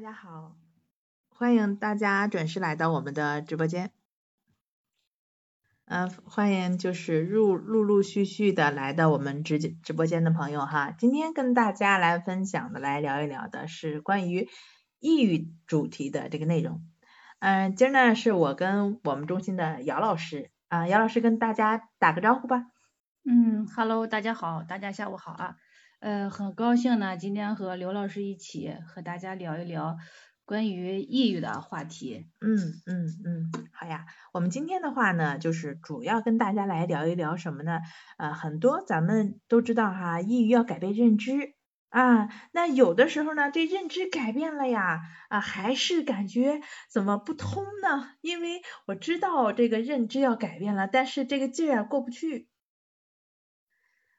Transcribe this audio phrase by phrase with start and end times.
[0.00, 0.56] 大家好，
[1.28, 3.90] 欢迎大家准时来到我们的直播间。
[5.84, 10.90] 嗯，欢迎就是入陆陆续续的来到我们直直播间的朋友哈。
[10.90, 14.48] 今天跟大家来分享的，来聊一聊的是关于
[15.00, 16.82] 抑郁主题的这个内容。
[17.40, 22.64] 嗯，今儿呢是我跟我们中心的姚老师啊，姚老师跟大家打个招呼吧。
[23.26, 25.56] 嗯，Hello，大家好，大家下午好啊。
[26.00, 29.98] 呃，很高兴呢，今天和刘老师一起和大家聊一聊
[30.46, 32.26] 关于抑郁的话题。
[32.40, 34.06] 嗯嗯嗯，好呀。
[34.32, 37.80] 我们今天的话呢，就是主要跟大家来聊一聊什么呢？
[38.16, 41.52] 呃，很多咱们都知道哈，抑郁要改变认知
[41.90, 42.30] 啊。
[42.52, 48.12] 那有的时候呢，这认知改变了呀，啊，还是感觉怎么不通呢？
[48.22, 52.48] 因为我知道这个认知要改变了，但是这个劲儿过不去。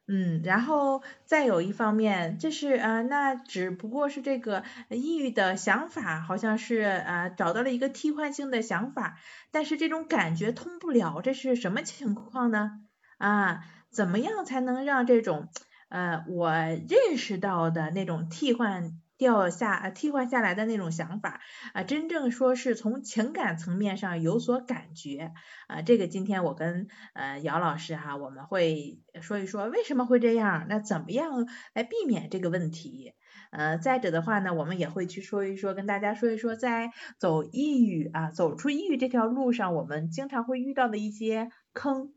[0.08, 9.18] 嗯，然后再有一方面，这是呃，那只不过是这个抑郁的想法，好像是呃找到了一个替换性的想法，
[9.52, 12.72] 但是这种感觉通不了，这是什么情况呢？
[13.20, 15.48] 啊，怎么样才能让这种
[15.90, 19.00] 呃我认识到的那种替换？
[19.22, 21.42] 掉下替换下来的那种想法
[21.74, 25.32] 啊，真正说是从情感层面上有所感觉
[25.68, 33.14] 啊，这个今天我跟呃姚老师哈，我们会说一说为什么会这样，那怎么样来避免这个问题？
[33.52, 42.12] 呃，再者的话呢，我们也会去说一说，跟大家说一说，在走抑郁啊，走出抑郁这条路上，我们经常会遇到的一些坑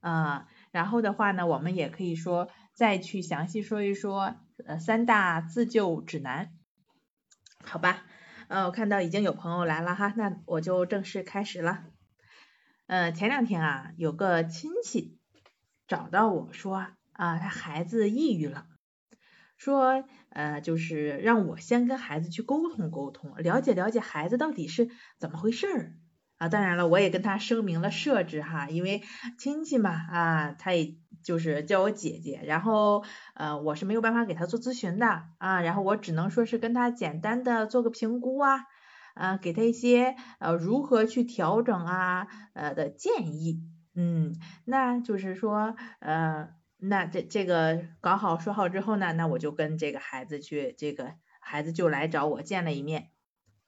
[0.00, 4.34] 啊，然后的话呢，我们也可以说再去详细说一说。
[4.66, 6.52] 呃，三大自救指南，
[7.64, 8.04] 好吧，
[8.48, 11.84] 呃，我看到已经有朋友来了哈，那我就正式开始了。
[12.86, 15.18] 呃，前两天啊，有个亲戚
[15.88, 18.66] 找到我说啊，他孩子抑郁了，
[19.56, 25.96] 说呃，就是让我先跟孩子去沟通沟通，了解了解孩子到底是怎么回事儿
[26.36, 26.48] 啊。
[26.48, 29.02] 当然了，我也跟他声明了设置哈，因为
[29.38, 30.96] 亲戚嘛啊，他也。
[31.22, 38.66] 就是叫我姐姐，然后呃我是没有办法给他做咨询的啊，然后我只能说是跟他简单的做个评估啊，
[39.14, 43.62] 啊给他一些呃如何去调整啊呃的建议，
[43.94, 44.34] 嗯，
[44.64, 53.10] 那就是说呃那这这个搞好说好之后呢，那我就跟这个孩子去，这个孩子就来找我见了一面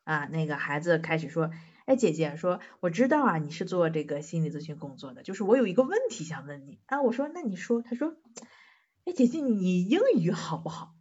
[0.04, 1.50] 啊，那个孩子开始说。
[1.86, 7.02] 哎，姐姐说，我知道啊，你是做这个心理咨询工作的，就是我有一个问题想问你啊。
[7.02, 8.16] 我说，那你说，他说，
[9.04, 10.94] 哎，姐姐，你英语好不好？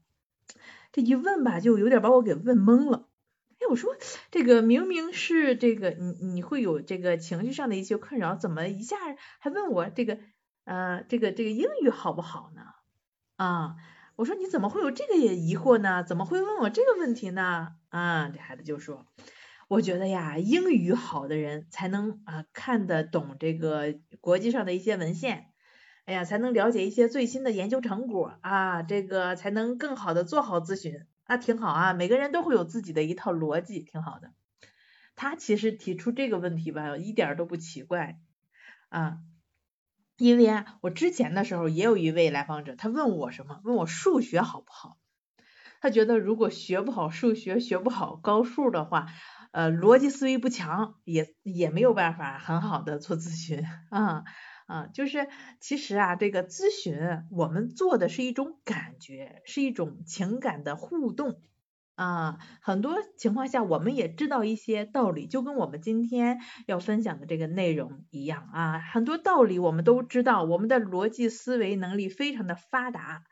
[0.92, 3.08] 这一问吧，就有点把我给问懵了。
[3.60, 3.96] 哎，我说，
[4.30, 8.98] 这个明明是这个，你你会有这个情绪上的一些困扰，怎么一下
[9.40, 10.20] 还问我这个
[10.66, 12.62] 呃这个这个英语好不好呢？
[13.38, 13.78] 啊，
[14.18, 16.04] 我说你怎么会有这个疑惑呢？
[16.04, 17.78] 怎么会问我这个问题呢？
[17.88, 19.06] 啊，这孩子就说。
[19.74, 25.48] 我觉得呀，英语好的人才能啊看得懂这个国际上的一些文献，
[26.06, 34.32] 哎呀，才能了解一些最新的研究成果啊，这个才能更好的做好咨询啊，挺好啊，每个人都会有自己的一套逻辑，挺好的。
[35.16, 38.20] 他其实提出这个问题吧，一点都不奇怪
[38.90, 39.18] 啊，
[40.18, 43.60] 因为啊，我之前的时候也有一位来访者，他问我什么？
[43.64, 45.00] 问我数学好不好？
[45.82, 49.08] 他觉得如果学不好数学，学不好高数的话。
[49.54, 54.24] 呃，逻辑思维不强，也也没有办法很好的做咨询啊
[54.66, 55.28] 啊，就是
[55.60, 56.98] 其实啊，这个咨询
[57.30, 61.40] 我们做的是一种感觉，是一种情感的互动
[61.96, 73.24] 啊，很多情况下我们也知道一些道理，就跟我们今天要分享的这个内容一样啊，很多道理我们都知道，我们的逻辑思维能力非常的发达。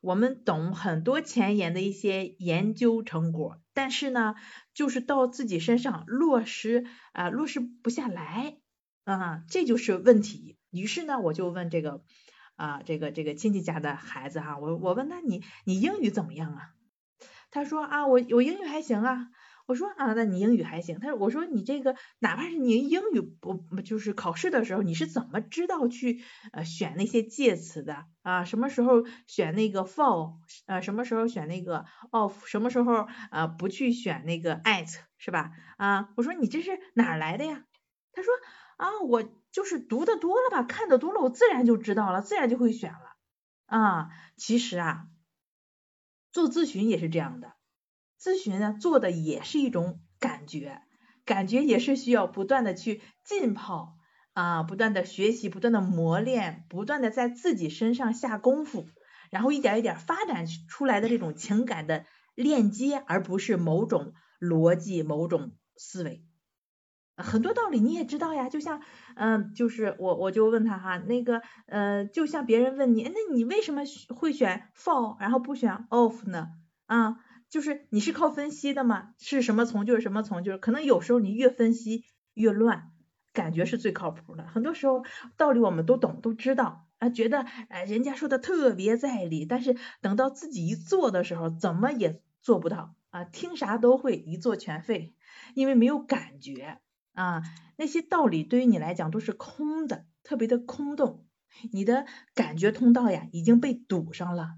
[0.00, 4.34] 我们懂很多前沿的一些研究成果，但是呢，
[4.72, 8.56] 就是到自己身上落实啊，落实不下来
[9.04, 10.56] 啊，这就是问题。
[10.70, 12.02] 于是呢，我就问这个
[12.56, 16.75] 啊，这个这个亲戚家的孩子哈，我我问他你你英语怎么样啊？
[17.50, 19.28] 他说啊，我我英语还行啊。
[19.66, 21.00] 我说啊，那你英语还行。
[21.00, 26.22] 他说，我说你这个哪怕是你英语不就是考试的时候，你是怎么知道去
[26.52, 28.44] 呃选那些介词的啊？
[28.44, 34.88] 什么时候选那个 for 呃什么时候选那个 of 什么时候啊不去选那个 at
[35.18, 35.50] 是吧？
[35.78, 37.64] 啊，我说你这是哪来的呀？
[38.12, 38.32] 他说
[38.76, 43.16] 啊，我就是读的多了吧，看的多了，我自然就知道了，自然就会选了
[43.66, 44.10] 啊。
[44.36, 45.06] 其实啊，
[46.36, 47.54] 做咨询也是这样的。
[48.20, 50.82] 咨询呢，做的也是一种感觉，
[51.24, 53.94] 感觉也是需要不断的去浸泡
[54.34, 58.84] 啊，不断的学习，不断的磨练，不断的在自己身上下功夫，
[59.30, 62.04] 然后一点一点发展出来的这种情感的
[62.34, 66.25] 链接，而不是某种逻辑某种思维。
[67.16, 68.82] 很多道理你也知道呀，就像，
[69.14, 73.82] 嗯，就是我我就问他哈，那个，呃，就像别人问你，那你为什么
[74.14, 76.48] 会选 for 然后不选 of 呢？
[76.86, 77.16] 啊，
[77.48, 79.14] 就是你是靠分析的吗？
[79.18, 82.04] 是什么从就是什么从，就是可能有时候你越分析
[82.34, 82.90] 越乱，
[83.32, 84.46] 感觉是最靠谱的。
[84.46, 85.04] 很多时候
[85.36, 95.14] 道理我们都懂都知道，啊，觉得哎人家说的特别在理，但是等到自己一做的时候，怎么也做不到啊，听啥都会，一做全废，
[95.54, 96.80] 因为没有感觉。
[97.16, 97.42] 啊，
[97.76, 101.26] 那些道理对于你来讲都是空的，特别的空洞，
[101.72, 104.50] 你的感觉通道呀已经被堵上了。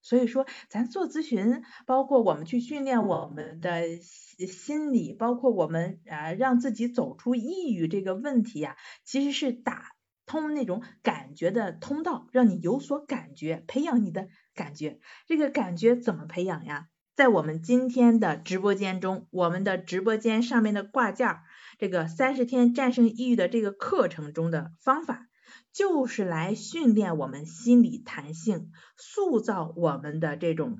[0.00, 9.92] 所以说，咱做咨询，包括我们去训练我们的心理，包括我们啊让自己走出抑郁这个问题呀，其实是打
[10.26, 15.00] 通那种感觉的通道，让你有所感觉，培养你的感觉。
[15.26, 16.88] 这个感觉怎么培养呀？
[17.16, 21.42] 在我们今天的直播间中，我们的直播间上面的挂件儿，
[21.84, 25.28] 这个三十天战胜抑郁的这个课程中的方法，
[25.70, 30.78] 就是来训练我们心理弹性，塑造我们的这种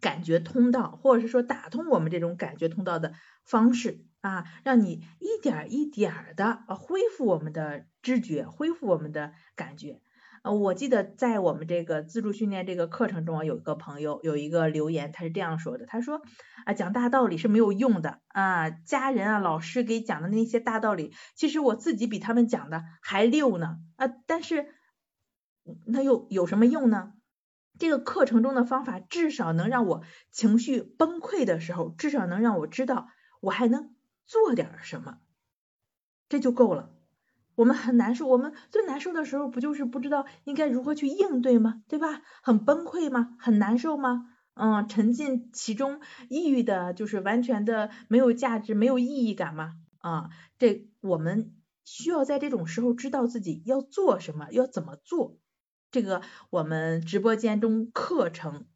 [0.00, 3.12] 感觉通道，或者是说打通我们这种感觉通道的
[3.44, 10.00] 方式啊，让你一点一点的恢复我们的知觉，恢复我们的感觉。
[10.42, 16.22] 呃，我记得在我们这个自助训练这个课程中啊，有一个朋友有一个留言，他是这样说的，他说
[16.64, 24.68] 啊，讲大道理是没有用的啊，家人啊，老师给讲的那些大道理，其实我自己比他们讲的还溜呢啊，但是
[25.86, 27.12] 那又有什么用呢？
[27.78, 30.02] 这个课程中的方法至少能让我
[30.32, 33.08] 情绪崩溃的时候，至少能让我知道
[33.40, 33.94] 我还能
[34.26, 35.18] 做点什么，
[36.28, 36.97] 这就够了。
[37.58, 41.82] 我们很难受，我们最难受的时候不就是不知道应该如何去应对吗？
[41.88, 42.22] 对吧？
[42.40, 43.34] 很崩溃吗？
[43.40, 44.30] 很难受吗？
[44.54, 49.72] 嗯，沉浸其中，抑郁的，就是完全的没有价值、没有意义感吗？
[49.98, 55.36] 啊，这我们需要在这种时候知道自己要做什么，要怎么做。
[55.90, 58.66] 这个我们直播间中课程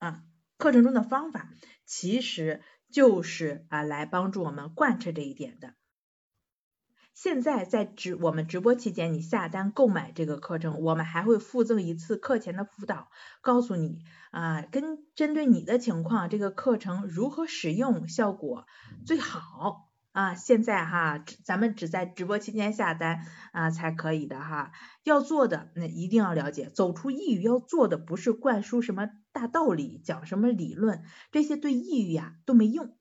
[0.00, 0.24] 啊，
[0.58, 1.48] 课程中的方法，
[1.86, 2.60] 其实
[2.90, 5.74] 就是啊来帮助我们贯彻这一点的。
[7.14, 13.10] 现在在直我们直播期间，你下单购买这个课程，我们还会附赠一次课前的辅导，
[13.42, 13.98] 告诉你
[14.30, 18.66] 啊，跟针对你的情况，这个课程如何使用效果
[19.04, 20.34] 最好啊。
[20.34, 24.72] 现在哈，咱们只在直播期间下单啊才可以的哈。
[25.04, 32.96] 要做的那一定要了解，走出抑郁要做的不是灌输什么大道理，讲什么理论，这些对抑郁呀都没用，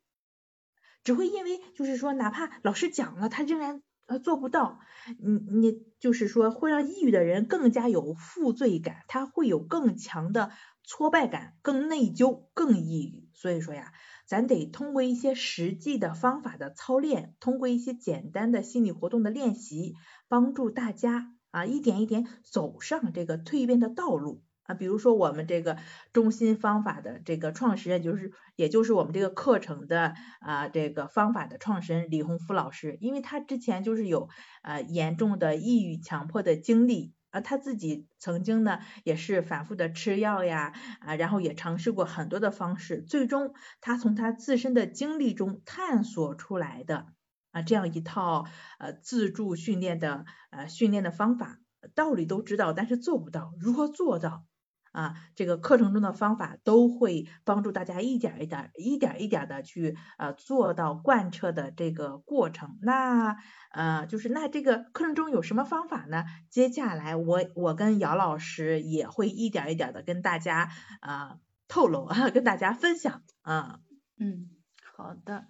[1.06, 3.82] 只会因为就是说，哪怕老师讲了，他仍然。
[4.12, 4.80] 他做不到，
[5.20, 10.52] 你你就是说会让抑郁的人更加有负罪感，他会有更强的
[10.84, 13.30] 挫败感，更内疚，更抑郁。
[13.34, 13.94] 所以说呀，
[14.28, 19.96] 咱得通过一些实际的方法的操练，通过一些简单的心理活动的练习，
[20.28, 24.44] 帮助大家啊一点一点走上这个蜕变的道路。
[24.74, 25.78] 比如说我们这个
[26.14, 34.30] 中心方法的这个创始人，就是也就是我们这个课程的啊这个方法的创始人李洪福老师，因为他之前就是有
[34.62, 47.08] 呃严重的抑郁强迫的经历啊，他自己曾经呢也是反复的吃药呀啊，然后也尝试过很多的方式，最终他从他自身的经历中探索出来的
[47.52, 48.46] 啊这样一套
[48.80, 51.58] 呃自助训练的呃训练的方法，
[51.96, 54.44] 道理都知道，但是做不到，如何做到？
[54.92, 62.78] 啊，这个课程中的方法都会帮助大家一点一点、一点一点的去呃做到贯彻的这个过程。
[62.82, 63.38] 那
[63.72, 66.26] 呃就是那这个课程中有什么方法呢？
[66.50, 70.70] 接下来我我跟姚老师也会一点一点的跟大家
[71.00, 71.38] 啊
[71.70, 73.80] 透露啊， 跟大家分享啊。
[74.18, 74.50] 嗯，
[74.96, 75.46] 好的。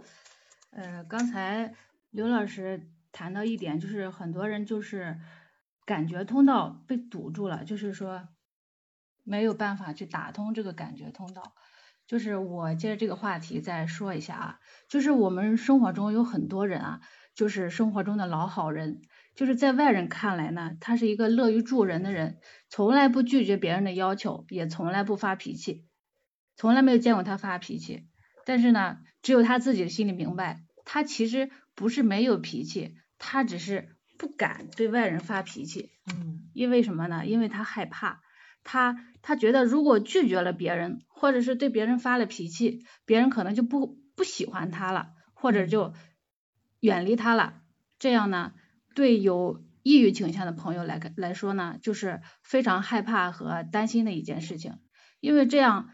[0.70, 1.74] 呃，刚才
[2.12, 5.20] 刘老师谈到一点，就是很多人就是
[5.86, 8.28] 感觉通道被堵住了，就是说。
[9.24, 11.54] 没有办法去打通这个感觉通道，
[12.08, 14.60] 就是我接着这个话题再说一下啊，
[14.90, 17.02] 就是我们生活中有很多人啊，
[17.36, 19.02] 就是生活中的老好人，
[19.36, 25.86] 就是在外人看来呢，他是一个乐于助人的人，从来不拒绝别人的要求，也从来不发脾气，
[26.56, 28.08] 从来没有见过他发脾气，
[28.46, 37.26] 但是呢，只有他自己心里明白，他其实不是没有脾气，他只是不敢对外人发脾气，嗯，因为什么呢？
[37.26, 38.22] 因为他害怕。
[38.64, 45.94] 他他觉得如果拒绝了别人，或者是对别人发了脾气，别人可能就不不喜欢他了，或者就
[46.80, 47.62] 远离他了。
[48.00, 48.54] 这样呢，
[48.96, 54.80] 对有抑郁倾向的朋友来来说呢，就是非常害怕和担心的一件事情，
[55.20, 55.90] 因为这样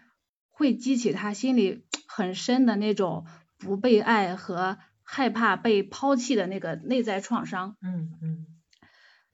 [0.50, 3.26] 会激起他心里很深的那种
[3.58, 7.76] 不被爱和害怕被抛弃的那个内在创伤。
[7.82, 8.46] 嗯嗯。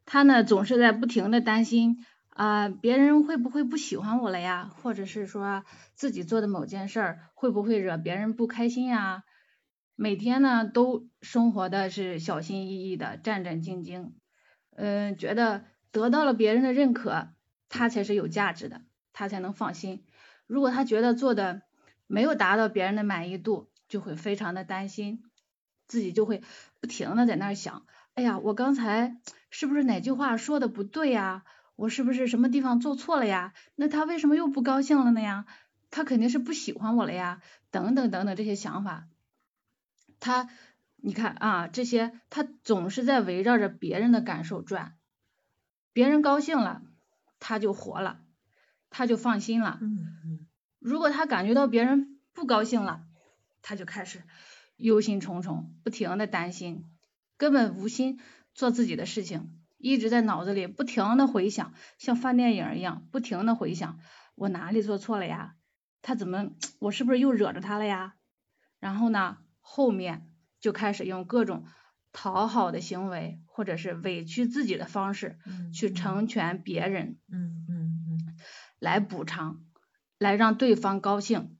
[0.05, 4.71] 他呢总是在不停的担心啊，别人会不会不喜欢我了呀？
[4.81, 5.63] 或者是说
[5.93, 9.23] 自己做的某件事儿会不会惹别人不开心呀？
[9.95, 14.13] 每天呢都生活的是小心翼翼的，战战兢兢，
[14.75, 17.27] 嗯，觉得得到了别人的认可，
[17.69, 18.81] 他才是有价值的，
[19.13, 20.03] 他才能放心。
[20.47, 21.61] 如果他觉得做的
[22.07, 25.21] 没有达到别人的满意度，就会非常的担心，
[25.87, 26.41] 自己就会
[26.79, 27.85] 不停的在那儿想，
[28.15, 29.19] 哎呀，我刚才
[29.51, 31.43] 是不是哪句话说的不对呀？
[31.75, 33.53] 我是不是什么地方做错了呀？
[33.75, 35.45] 那他为什么又不高兴了呢呀？
[35.89, 39.07] 他肯定是不喜欢我了呀，等等等等这些想法。
[40.19, 40.49] 他，
[40.95, 44.95] 你看啊，这些他总是在围绕着别人的感受转，
[45.91, 46.81] 别人高兴了，
[47.39, 48.21] 他就活了，
[48.89, 49.79] 他就放心了。
[49.81, 50.47] 嗯嗯。
[50.79, 53.03] 如果他感觉到别人不高兴了，
[53.61, 54.23] 他就开始
[54.77, 56.85] 忧心忡忡，不停的担心，
[57.37, 58.19] 根本无心
[58.53, 63.99] 做自己的事情，一直在脑子里不停的回想，像翻电影一样，不停的回想，
[64.33, 65.55] 我哪里做错了呀？
[66.01, 68.15] 他怎么，我是不是又惹着他了呀？
[68.79, 69.39] 然后呢？
[69.59, 70.29] 后面
[70.61, 71.65] 就开始用各种
[72.13, 75.37] 讨好的行为，或者是委屈自己的方式，
[75.73, 78.35] 去成全别人，嗯嗯嗯，
[78.79, 79.65] 来补偿，
[80.17, 81.57] 来让对方高兴，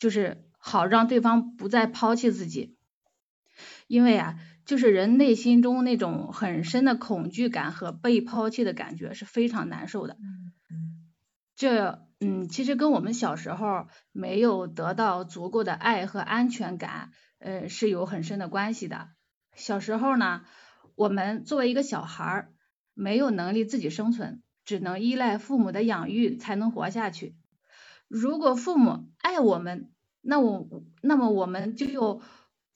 [0.00, 2.76] 就是好让对方不再抛弃自己。
[3.86, 10.16] 因为啊，就是人内心中那种很深的恐惧感和被抛弃的感觉是非常难受的。
[11.56, 12.04] 这。
[12.20, 19.08] 嗯，其实跟我们小时候没有得到足够的爱和安全感，呃，是有很深的关系的。
[19.54, 20.42] 小时候呢，
[20.94, 22.52] 我们作为一个小孩儿，
[22.94, 27.34] 没有能力自己生存，只能依赖父母的养育才能活下去。
[28.08, 29.90] 如果父母爱我们，
[30.22, 32.22] 那我那么我们就又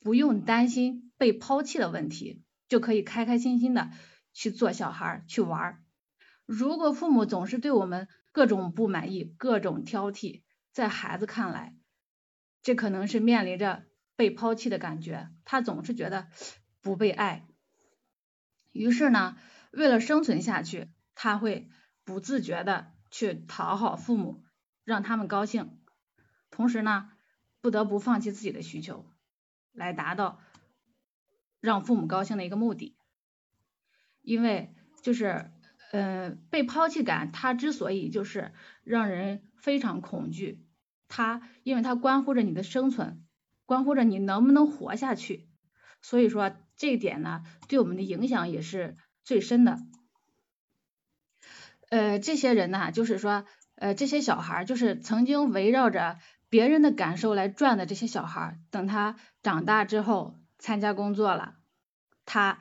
[0.01, 3.91] 不用担心被抛弃的问题，就可以开开心心的
[4.33, 5.85] 去做小孩去玩儿。
[6.47, 11.77] 如果父母总是对我们，各种不满意，各种挑剔，在孩子看来，
[12.63, 13.85] 这可能是面临着
[14.17, 15.29] 被抛弃的感觉。
[15.45, 16.29] 他总是觉得
[16.81, 17.47] 不被爱，
[18.73, 19.37] 于是呢，
[19.73, 21.69] 为了生存下去，他会
[22.05, 24.45] 不自觉的去讨好父母，
[24.85, 25.79] 让他们高兴，
[26.51, 27.11] 同时呢，
[27.61, 29.05] 不得不放弃自己的需求，
[29.73, 30.41] 来达到
[31.61, 32.97] 让父母高兴的一个目的。
[34.23, 35.51] 因为就是。
[35.91, 38.53] 嗯，被抛弃感，它之所以就是
[38.85, 40.63] 让人非常恐惧，
[41.09, 43.25] 它因为它关乎着你的生存，
[43.65, 45.49] 关乎着你能不能活下去，
[46.03, 49.79] 所以说这一点呢，对我们的影响也是最深的。
[51.89, 53.47] 呃，这些人呢，就是说，
[53.77, 56.19] 呃，这些小孩就是曾经围绕着
[56.51, 61.57] 别人的感受来转的这些小孩，等他长大之后参加工作了，
[62.27, 62.61] 他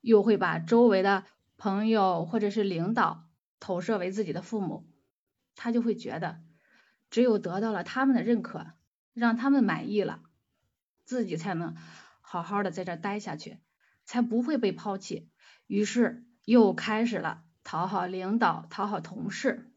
[0.00, 1.24] 又会把周围的。
[1.58, 3.28] 朋友或者是领导
[3.60, 4.90] 投射为自己的父母，
[5.54, 6.40] 他就会觉得
[7.08, 8.72] 只有得到了他们的认可，
[9.14, 10.22] 让他们满意了，
[11.04, 11.76] 自己才能
[12.20, 13.60] 好好的在这待下去，
[14.04, 15.30] 才不会被抛弃。
[15.68, 19.71] 于是又开始了讨好领导、讨好同事。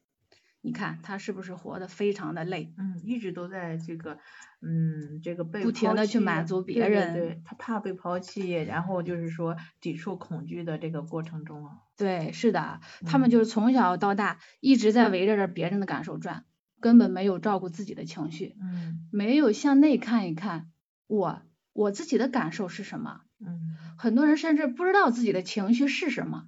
[0.66, 2.74] 你看他是不是活得非常的累？
[2.80, 4.18] 嗯，一直都在这个，
[4.64, 11.72] 嗯，这个被不停的去满足别人，对他怕被抛弃，然后就是说抵触恐惧的这个过程中啊。
[11.96, 16.46] 对，是的，他们就是从小到大一直在围着着别人的感受转，
[16.80, 20.72] 根本没有照顾自己的情绪，嗯，没有向内看一看，
[21.06, 21.42] 我
[21.74, 23.22] 我自己的感受是什么？
[23.40, 26.48] 嗯，很多人甚至不知道自己的情绪是什么，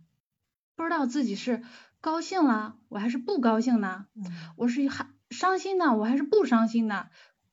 [0.75, 1.61] 不知道自己是。
[1.99, 4.05] 高兴了，我还是不高兴呢？
[4.55, 7.07] 我是还伤心呢，我还是不伤心呢？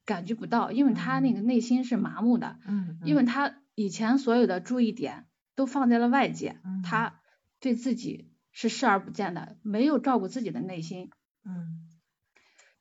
[0.04, 7.20] 感觉不到，因为他那个内心是麻木的，嗯，因为他以前所有的注意点都放在了外界，他
[7.58, 11.10] 对自己是视而不见的，没有照顾自己的内心，
[11.44, 11.88] 嗯，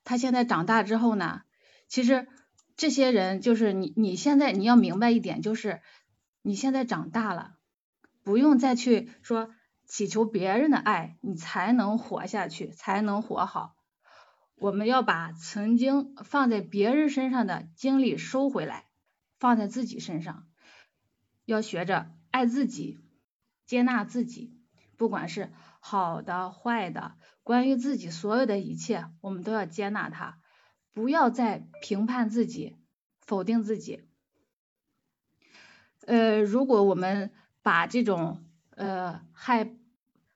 [0.04, 1.42] 他现在长大之后呢，
[1.88, 2.28] 其实
[2.76, 5.80] 这些人就是你，你现在你要明白一点，就是
[6.42, 7.56] 你现在长大了，
[8.22, 9.50] 不用再去说。
[9.86, 13.76] 祈求别人的爱，你才能活下去，才能活好。
[14.56, 18.86] 我们要把曾经放在别人身上的精力收回来，
[19.38, 20.46] 放在自己身上。
[21.44, 23.00] 要学着爱自己，
[23.66, 24.56] 接纳自己，
[24.96, 30.38] 不管是好的坏的，关于自己所有的一切，我们都要接纳它，
[30.92, 32.76] 不要再评判自己，
[33.20, 34.08] 否定自己。
[36.06, 38.43] 呃，如果我们把这种
[38.76, 39.72] 呃，害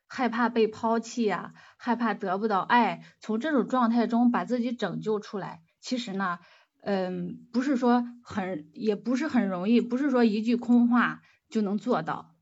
[0.06, 6.38] 害怕被抛弃呀，害怕得不到爱，从这种状态中把自己拯救出来，其实呢，
[6.80, 12.34] 嗯，不是说很，也不是很容易，不是说一句空话就能做到。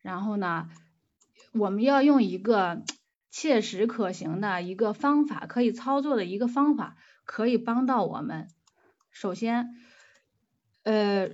[0.00, 0.68] 然后呢，
[1.52, 2.82] 我们要用一个
[3.30, 8.48] 切实可行的一个方法，可以操作的一个方法，可以帮到我们。
[9.10, 9.74] 首先，
[10.82, 11.30] 呃，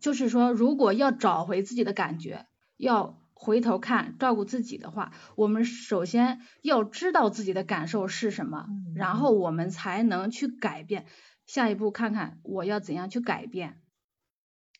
[0.00, 8.66] 就是说，如果要找回自己的感觉，要回头看照顾自己的话，我们首先要知道自己的感受是什么，
[8.96, 11.06] 然后我们才能去改变。
[11.46, 13.80] 下一步看看我要怎样去改变，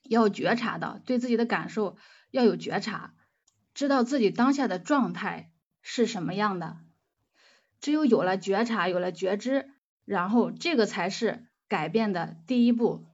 [0.02, 1.96] 要觉察到对自己的感受
[2.30, 3.14] 要有觉察，
[3.74, 6.78] 知道自己当下的状态是什么样的。
[7.80, 9.70] 只有有了觉察，有了觉知，
[10.04, 13.06] 然后这个才是改变的第一步。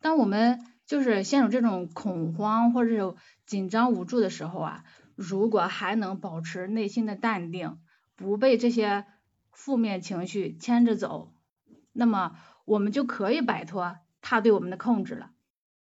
[0.00, 3.14] 当我们就是陷入这种恐慌或者是
[3.44, 4.84] 紧张无助的时候啊，
[5.16, 7.78] 如果还能保持内心的淡定，
[8.16, 9.04] 不被这些
[9.52, 11.34] 负面情绪牵着走，
[11.92, 15.30] 那么我们就可以摆脱他对我们的控制了。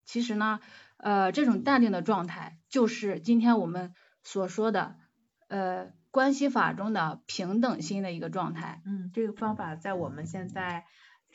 [0.06, 0.60] 其实呢，
[0.98, 3.94] 呃，这种淡定的状态就是今天我们
[4.24, 4.96] 所说的
[5.50, 8.82] 呃关系法中的平等心的一个状态。
[8.88, 10.86] 嗯，这个方法在我们现在。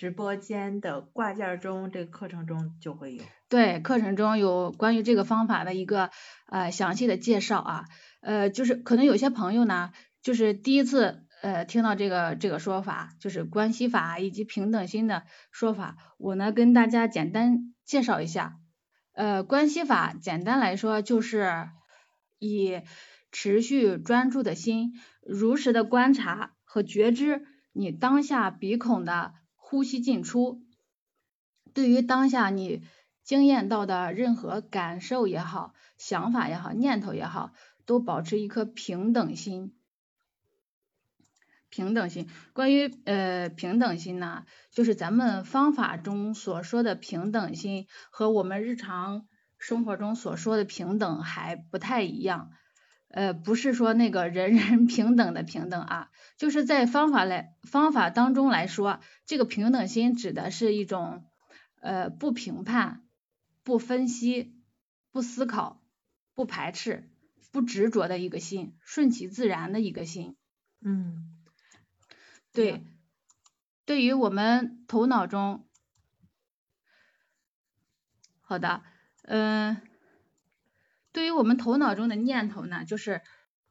[0.00, 3.22] 直播间的挂件中，这个课程中就会有。
[3.50, 6.08] 对，课程中有关于这个方法的一个
[6.46, 7.84] 呃详细的介绍啊，
[8.22, 9.92] 呃，就是可能有些朋友呢，
[10.22, 18.56] 就是第一次呃听到这个这个说法，就是关系法以及平等心的说法，我呢跟大家简单介绍一下。
[19.12, 21.68] 呃，关系法简单来说就是
[22.38, 22.80] 以
[23.30, 24.94] 持续专注的心，
[25.26, 27.42] 如实的观察和觉知
[27.74, 29.34] 你当下鼻孔的。
[29.70, 30.64] 呼吸进出，
[31.74, 32.82] 对于当下你
[33.22, 37.52] 经验到的任何感受也好、想法也好、念头也好，
[37.86, 39.72] 都保持一颗平等心。
[41.68, 52.50] 平等心，关于呃平等心呢，就是咱们方法中所说的平等心和我们日常生活中所说的平等还不太一样。
[53.12, 61.26] 呃，不是说那个人人平等的平等啊，就是在方法来方法当中来说，这个平等心指的是一种
[61.80, 63.04] 呃不评判、
[63.64, 64.54] 不分析、
[65.10, 65.82] 不思考、
[66.34, 67.10] 不排斥、
[67.50, 70.36] 不执着的一个心，顺其自然的一个心。
[70.80, 71.36] 嗯，
[72.52, 72.84] 对，
[73.86, 75.66] 对于我们头脑中，
[78.40, 78.82] 好的，
[79.22, 79.82] 嗯。
[81.12, 83.22] 对于我们头脑中的念头呢，就是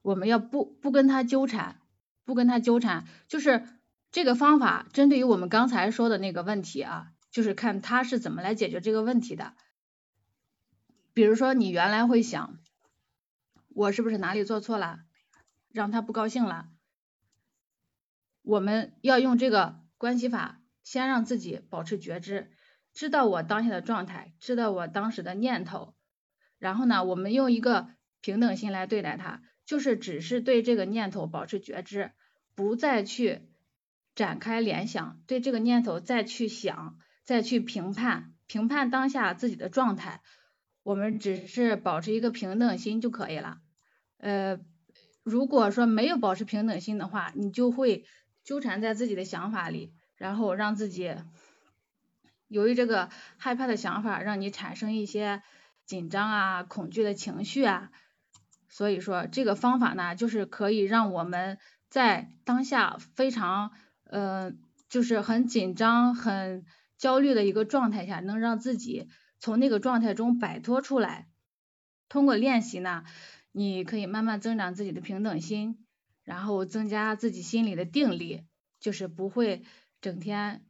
[0.01, 1.79] 我们要不不跟他纠缠，
[2.25, 3.65] 不跟他纠缠，就是
[4.11, 9.53] 这个方法针对于我们刚才说的那个问题啊，就是看他是怎么来解决这个问题的。
[11.13, 12.59] 比如说你原来会想，
[13.69, 14.99] 我是不是哪里做错了，
[15.71, 16.69] 让他不高兴了？
[18.41, 22.51] 我们要用这个关系法，先让自己保持觉知，
[22.93, 25.93] 知道我当下的状态，知道我当时的念头。
[26.59, 27.87] 然后呢，我们用一个
[28.21, 32.11] 平等心来对待它，就是只是对这个念头保持觉知，
[32.53, 33.47] 不再去
[34.13, 40.21] 展开联想，对这个念头再去想，再去评判，评判当下自己的状态。
[40.83, 43.59] 我们只是保持一个平等心就可以了。
[44.17, 44.59] 呃，
[45.23, 48.05] 如果说没有保持平等心的话，你就会
[48.43, 51.15] 纠缠在自己的想法里，然后让自己
[52.49, 55.41] 由于这个害怕的想法，让你产生一些。
[55.89, 57.89] 紧张啊，恐惧的情绪啊，
[58.67, 61.57] 所以说这个方法呢，就是可以让我们
[61.89, 63.71] 在当下非常
[64.03, 64.53] 呃，
[64.87, 66.63] 就是很紧张、很
[66.99, 71.27] 焦虑的一个状态下，能让自己从那个状态中摆脱出来。
[72.07, 73.03] 通过练习呢，
[73.51, 75.87] 你可以慢慢增长自己的平等心，
[76.23, 78.43] 然后增加自己心里的定力，
[78.79, 79.63] 就是不会
[80.01, 80.63] 整天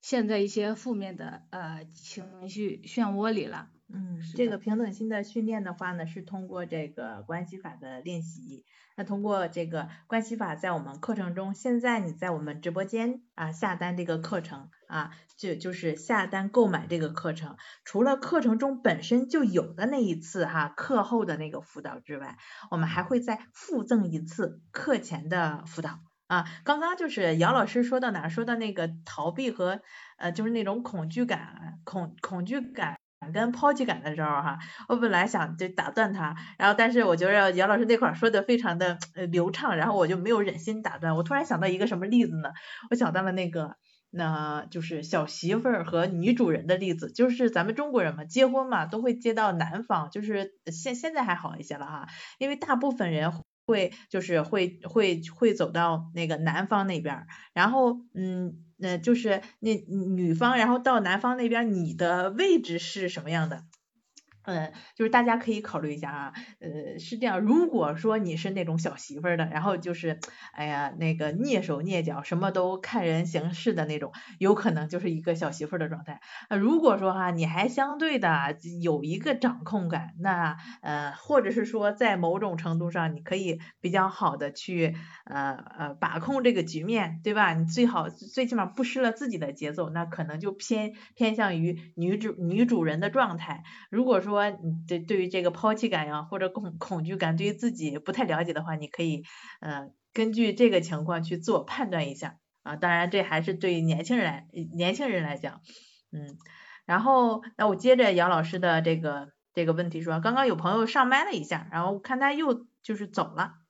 [0.00, 3.68] 陷在一些负面的呃情绪漩涡里了。
[3.94, 8.64] 嗯，这个平等心的训练的话呢，是通过这个关系法的练习。
[8.96, 22.36] 那通过这个关系法，在我们课程中，现在你在我们直播间啊下单这个课程啊，就就是下单购买这个课程，除了课程中本身就有的那一次哈课后的那个辅导之外，
[22.70, 26.44] 我们还会再附赠一次课前的辅导啊。
[26.64, 29.80] 刚刚就是姚老师说到哪，说到那个逃避和
[30.18, 32.98] 呃就是那种恐惧感，恐恐惧感。
[33.30, 34.58] 跟抛弃感的时候哈，
[34.88, 38.98] 我本来想就打断他，然后但是我觉得姚老师那块儿说的非常的
[39.30, 41.14] 流畅，然后我就没有忍心打断。
[41.14, 42.50] 我突然想到一个什么例子呢？
[42.90, 43.76] 我想到了那个，
[44.10, 52.08] 那就是小媳妇儿和女主人的例子，就是咱们中国人嘛，结婚嘛都会接到男方，就是现现在还好一些了哈，
[52.38, 53.32] 因为大部分人
[53.66, 58.64] 会就是会会会走到那个男方那边，然后嗯。
[58.82, 63.64] 那就是那女方，然后到男方那边，你的位置是什么样的？
[64.44, 70.18] 嗯，就是大家可以考虑一下啊，呃，是这样，如果说你是那种小媳妇儿的，然后就是，
[70.52, 76.20] 哎呀，那个蹑手蹑脚，什么都看人行事的那种，有可能就是一个小媳妇儿的状态。
[76.48, 87.54] 啊，如果说哈，你还相对的有一个掌控感，那呃，或者是说在某种程度上，你可以比较好的去呃呃把控这个局面，对吧？
[87.54, 93.62] 你最好最起码不失了自己的节奏，那可能就偏偏向于女主女主人的状态。
[93.90, 99.22] 如果说说你对对于这个抛弃感呀，或者恐恐惧感，对于自己不太了解的话，你可以
[99.60, 102.76] 呃根据这个情况去做判断一下啊。
[102.76, 105.60] 当然这还是对年轻人来年轻人来讲，
[106.10, 106.36] 嗯，
[106.86, 113.61] 然后那我接着杨老师的这个这个问题说，刚刚有朋友上麦了一下，然后看他又就是走了。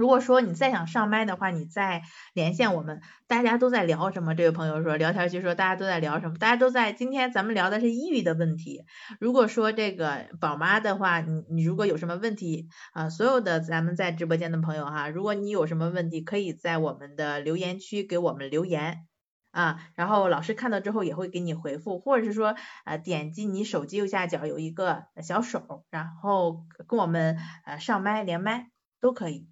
[0.00, 2.00] 如果说你再想上麦的话，你再
[2.32, 3.02] 连线我们。
[3.26, 4.34] 大家都在聊什么？
[4.34, 6.38] 这位朋友说，聊天区说大家都在聊什么？
[6.38, 8.86] 大家都在今天咱们聊的是抑郁的问题。
[9.20, 19.06] 如果说这个宝妈的话，你你如果有什么问题啊，所有的咱们在直播间的朋友哈，如果你有什么问题，可以在我们的留言区给我们留言
[19.50, 29.46] 啊，然后老师看到之后也会给你回复，或者是说呃点击你手机右下角有一个小手，然后跟我们呃上麦连麦都可以。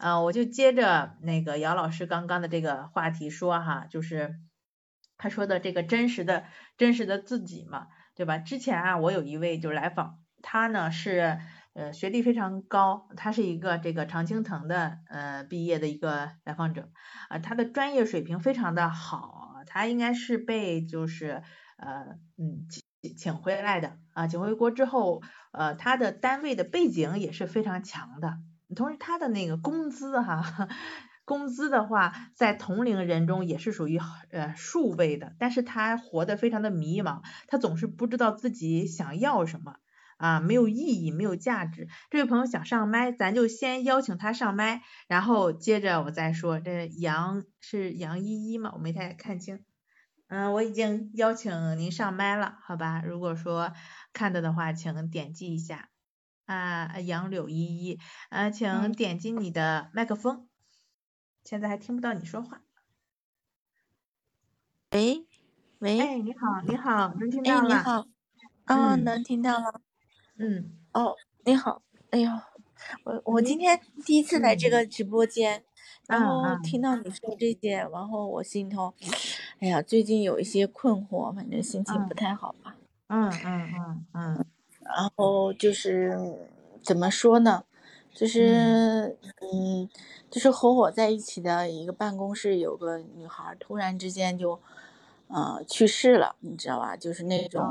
[0.00, 4.34] 啊，我就接着那个姚老师刚刚的这个话题说哈，就是
[5.18, 6.44] 他说的这个真实的
[6.78, 8.38] 真实的自己嘛，对吧？
[8.38, 11.38] 之前啊，我有一位就是来访，他呢是
[11.74, 16.88] 呃学历非常高，他是一个这个常青藤的呃毕业的一个来访者
[17.28, 21.42] 啊，他的专业水平非常的好，他应该是被就是
[21.76, 22.66] 呃嗯
[23.02, 25.20] 请请回来的啊，请回国之后
[25.52, 28.38] 呃他的单位的背景也是非常强的。
[28.74, 30.68] 同时，他的那个工资哈，
[31.24, 39.76] 工资的话，在同龄人中也是属于呃数位的，但是他活得非常的迷茫，他总是不知道自己想要什么
[40.16, 41.88] 啊，没有意义，没有价值。
[42.10, 46.60] 这位朋友想上麦，咱就先邀请他上麦，然后接着我再说。
[46.60, 48.72] 这杨是杨依依吗？
[48.74, 49.64] 我没太看清。
[50.28, 53.02] 嗯，我已经邀请您上麦了，好吧？
[53.04, 53.72] 如果说
[54.12, 55.89] 看到的话，请点击一下。
[56.50, 60.48] 啊，杨柳依依，啊，请点击你的麦克风，
[61.44, 62.62] 现在还听不到你说话。
[64.90, 65.24] 喂，
[65.78, 67.68] 喂，哎，你好，你好，能听到吗？
[67.68, 68.06] 哎，你好，
[68.64, 69.80] 啊，能听到了。
[70.38, 72.28] 嗯，哦，你好，哎呦，
[73.04, 75.62] 我我今天第一次来这个直播间，
[76.08, 78.92] 然后听到你说这些，然后我心头，
[79.60, 82.74] 哎呀，最近有一些困惑，反正心情不太好吧。
[83.06, 84.46] 嗯嗯嗯嗯。
[84.96, 86.18] 然后就是
[86.82, 87.64] 怎么说呢？
[88.12, 89.88] 就是嗯，
[90.30, 94.60] 就是和我在一起的一个办公室有个女孩，突然之间就
[95.28, 96.96] 呃去世了，你知道吧？
[96.96, 97.62] 就是那种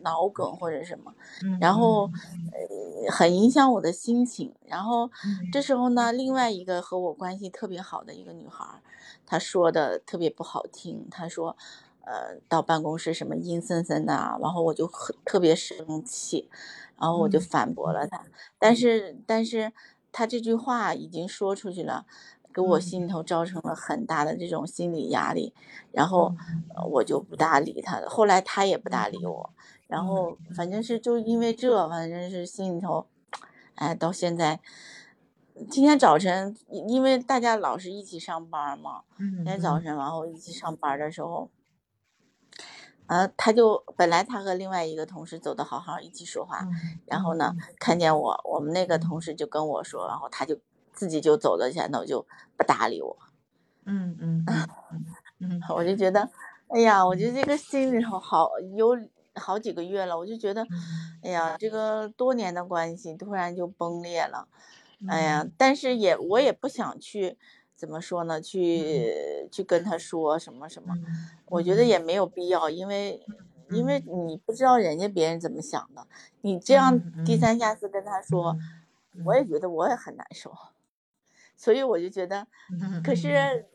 [0.00, 1.14] 脑梗或者什么，
[1.60, 2.10] 然后
[2.52, 4.54] 呃很影响我的心情。
[4.66, 5.10] 然后
[5.52, 8.80] 这时候呢，另外一个和我关系特别好的一个女孩，
[9.26, 11.56] 她说的特别不好听，她说。
[12.04, 16.48] 呃，到办公室什么阴森森的，然后我就很特别生气，
[16.98, 18.24] 然后我就反驳了他。
[18.58, 19.72] 但是，但是
[20.10, 22.04] 他这句话已经说出去了，
[22.52, 25.54] 给我心头造成了很大的这种心理压力，
[25.92, 26.34] 然后
[26.90, 28.08] 我就不大理他了。
[28.08, 29.50] 后来他也不大理我，
[29.86, 33.06] 然后反正是就因为这，反正是心里头，
[33.76, 34.58] 哎，到现在，
[35.70, 41.48] 今天早晨因为大家老是一起上班嘛，今天早晨然后一起上班的时候。
[43.12, 46.66] 呃，他就本来他和另外一个同事走的好好一起说话，
[47.04, 50.58] 然后呢，看见我，我们那个同事就跟我说，然后他就
[50.94, 52.24] 自己就走到前头，就
[52.56, 53.14] 不搭理我。
[53.84, 54.46] 嗯嗯
[55.40, 56.26] 嗯， 我就觉得，
[56.68, 58.96] 哎呀，我觉得这个心里头好有
[59.34, 60.66] 好几个月了，我就觉得，
[61.22, 64.48] 哎呀，这个多年的关系突然就崩裂了，
[65.06, 67.36] 哎呀，但是也我也不想去。
[67.82, 68.40] 怎么说呢？
[68.40, 69.12] 去
[69.50, 70.94] 去跟他说什么什么？
[71.46, 73.26] 我觉得也没有必要，因为
[73.70, 76.06] 因为你不知道人家别人怎么想的，
[76.42, 78.56] 你这样低三下四跟他说，
[79.24, 80.56] 我也觉得我也很难受，
[81.58, 82.46] 所以我就觉得，
[83.02, 83.66] 可是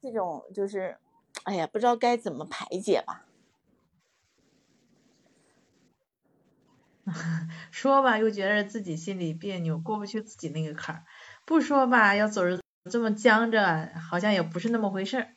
[0.00, 0.96] 这种就是，
[1.42, 3.26] 哎呀，不知道该怎么排解吧。
[7.72, 11.02] 说吧，又觉得自己心里别扭，过不去自己那个坎儿；
[11.44, 12.60] 不说吧，要走着。
[12.90, 15.28] 这么僵着，好像也不是那么回事儿。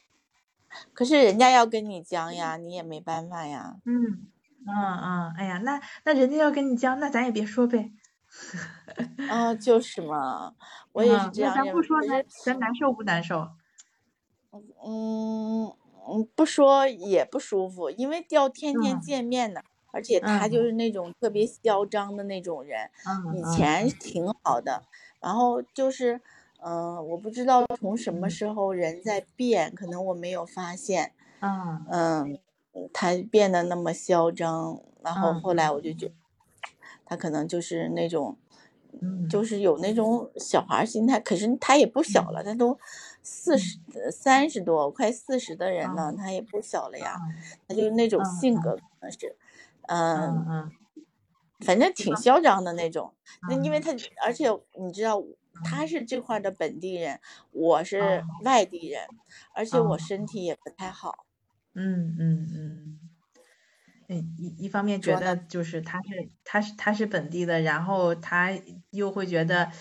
[0.93, 3.77] 可是人家要跟你僵呀，你也没办法呀。
[3.85, 4.29] 嗯
[4.65, 7.91] 嗯嗯，哎呀，那那人家要跟你僵，那咱也别说呗。
[9.27, 10.53] 啊，就是嘛，
[10.93, 11.53] 我也是这样。
[11.55, 13.47] 那咱不说，咱咱难受不难受？
[14.83, 15.71] 嗯
[16.07, 22.89] 嗯，不说也不舒服，因为要天天嗯见面呢，而且他嗯就是那种特别嚣张的那种人，
[23.37, 24.83] 以前挺好的，
[25.21, 26.19] 然后就是，
[26.61, 31.89] 嗯、我不知道从什么嗯时候人在变，可能我没有发现，嗯。
[31.91, 32.39] 嗯，
[32.93, 36.11] 他变得那么嚣张，然后嗯后来我就觉
[37.05, 38.37] 他可能就是那种，
[39.01, 39.29] 嗯。
[39.29, 42.77] 就是有那种小孩心态，可是他也不小了，他都
[43.23, 43.79] 四十
[44.11, 48.75] 三十多，快四十的人了，嗯他也不小了呀，嗯他就是那种嗯性格。
[48.75, 49.35] 可能是，
[49.87, 50.71] 嗯
[51.65, 53.13] 反正挺嚣张的那种。
[53.45, 53.81] 那因为嗯。
[53.81, 53.91] 他，
[54.25, 54.47] 而且
[54.79, 55.21] 你知道
[55.63, 57.19] 他是这块儿的本地人，
[57.51, 58.39] 我是哦。
[58.43, 59.09] 外地人，
[59.53, 59.99] 而且我哦。
[59.99, 61.25] 身体也不太好。
[61.75, 62.99] 嗯嗯嗯，
[64.09, 68.51] 嗯一一方面觉得就是他是他是他是本地的，然后他
[68.91, 69.71] 又会觉得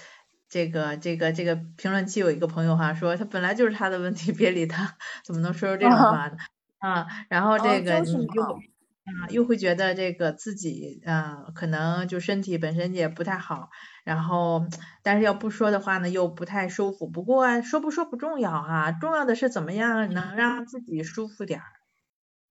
[0.48, 6.36] 这个这个这个评论区有一个朋友哈说他本来就是他的问题，别理他， 怎么能说出这种话呢？
[6.78, 8.62] 啊，然后哦这个就是你又嘛
[9.08, 13.70] 啊又会觉得这个自己啊可能就身体本身也不太好，
[14.04, 14.62] 然后
[15.02, 17.06] 但是要不说的话呢又不太舒服。
[17.08, 21.66] 不过说不说不重要哈，重要的是怎么样能让自己舒服点儿。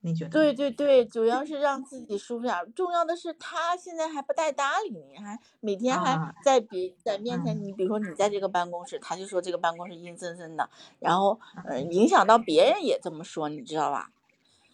[0.01, 0.29] 你觉得？
[0.31, 2.69] 对对对，主要是让自己舒服点儿。
[2.71, 14.09] 重要的是，他现在还不带搭理你，还每天还啊在别在面前，嗯你比如说你在这个办公室，他就说这个办公室阴森森的，然后呃嗯影响到别人也这么说，你知道吧？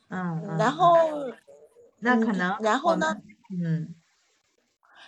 [0.09, 0.95] 嗯嗯，然嗯后
[1.29, 1.33] 嗯
[2.03, 3.15] 那可能然后呢
[3.49, 3.95] 嗯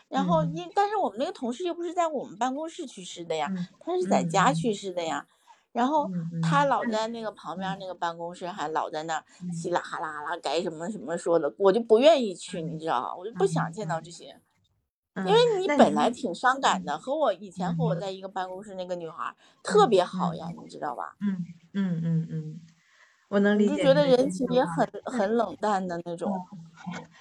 [0.07, 5.27] 然后嗯因但是我们那个同事又不是在我们办公室去世的呀，嗯他是在家去世的呀。
[5.71, 6.09] 然后
[6.41, 13.13] 他老在那个旁边那个办公室，还老在那儿稀啦哈啦啦该什么什么说的，我就不愿意去，你知道吧？
[13.17, 14.39] 我就不想见到这些，
[15.15, 21.17] 嗯，因为你本来挺伤感的，和我以前和我嗯在一个办公室那个女孩儿特别好呀，你知道吧？
[21.19, 22.59] 嗯嗯嗯嗯，
[23.27, 26.31] 我能理你就觉得人情也很很冷淡的那种。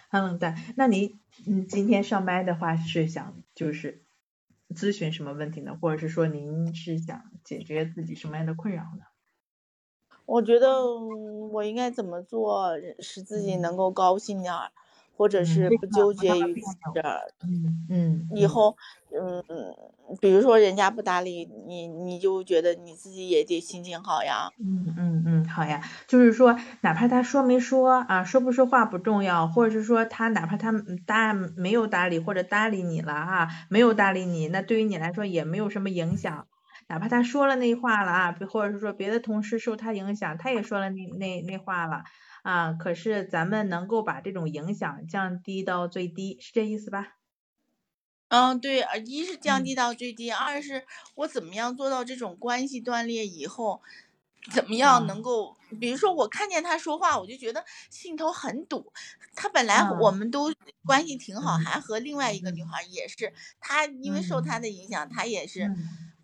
[0.09, 0.57] 很冷淡。
[0.77, 4.03] 那你嗯今天上麦的话是想就是
[4.75, 5.79] 咨询什么问题呢？
[5.81, 9.05] 或者是说您是想解决自己什么样的困扰呢？
[10.27, 14.71] 我觉得嗯我应该怎么做，使自己能够高兴点儿，
[15.17, 17.33] 或者嗯是不纠结于这儿。
[17.43, 18.77] 嗯嗯，嗯以后，
[19.11, 19.45] 嗯，
[20.21, 24.51] 比如说人家不搭理你，你就觉得你自己也得心情好呀。
[24.59, 36.47] 嗯嗯嗯，好呀，就是说，哪怕他说没说啊，说不说话不重要，或者是说他哪怕他嗯搭没有搭理或者搭理你了哈、没有搭理你，那对于你来说也没有什么影响。
[36.89, 42.05] 哪怕他说了那话了啊，比或者是说别的同事受他影响，他也说了那那那话了
[42.45, 47.17] 啊，可是咱们能够把这种影响降低到最低，是这意思吧？
[48.31, 53.83] 嗯，对，呃一是降嗯低到最低，二是我怎么样做到这种关系断裂以后，
[54.51, 58.93] 怎么样啊能够，比如说我看见他说话，我就觉得心头很堵。
[59.37, 60.53] 他本来嗯我们都
[60.85, 65.73] 关系挺好，嗯还和另外一个女嗯孩也是，他因为受嗯他的影响，他也是。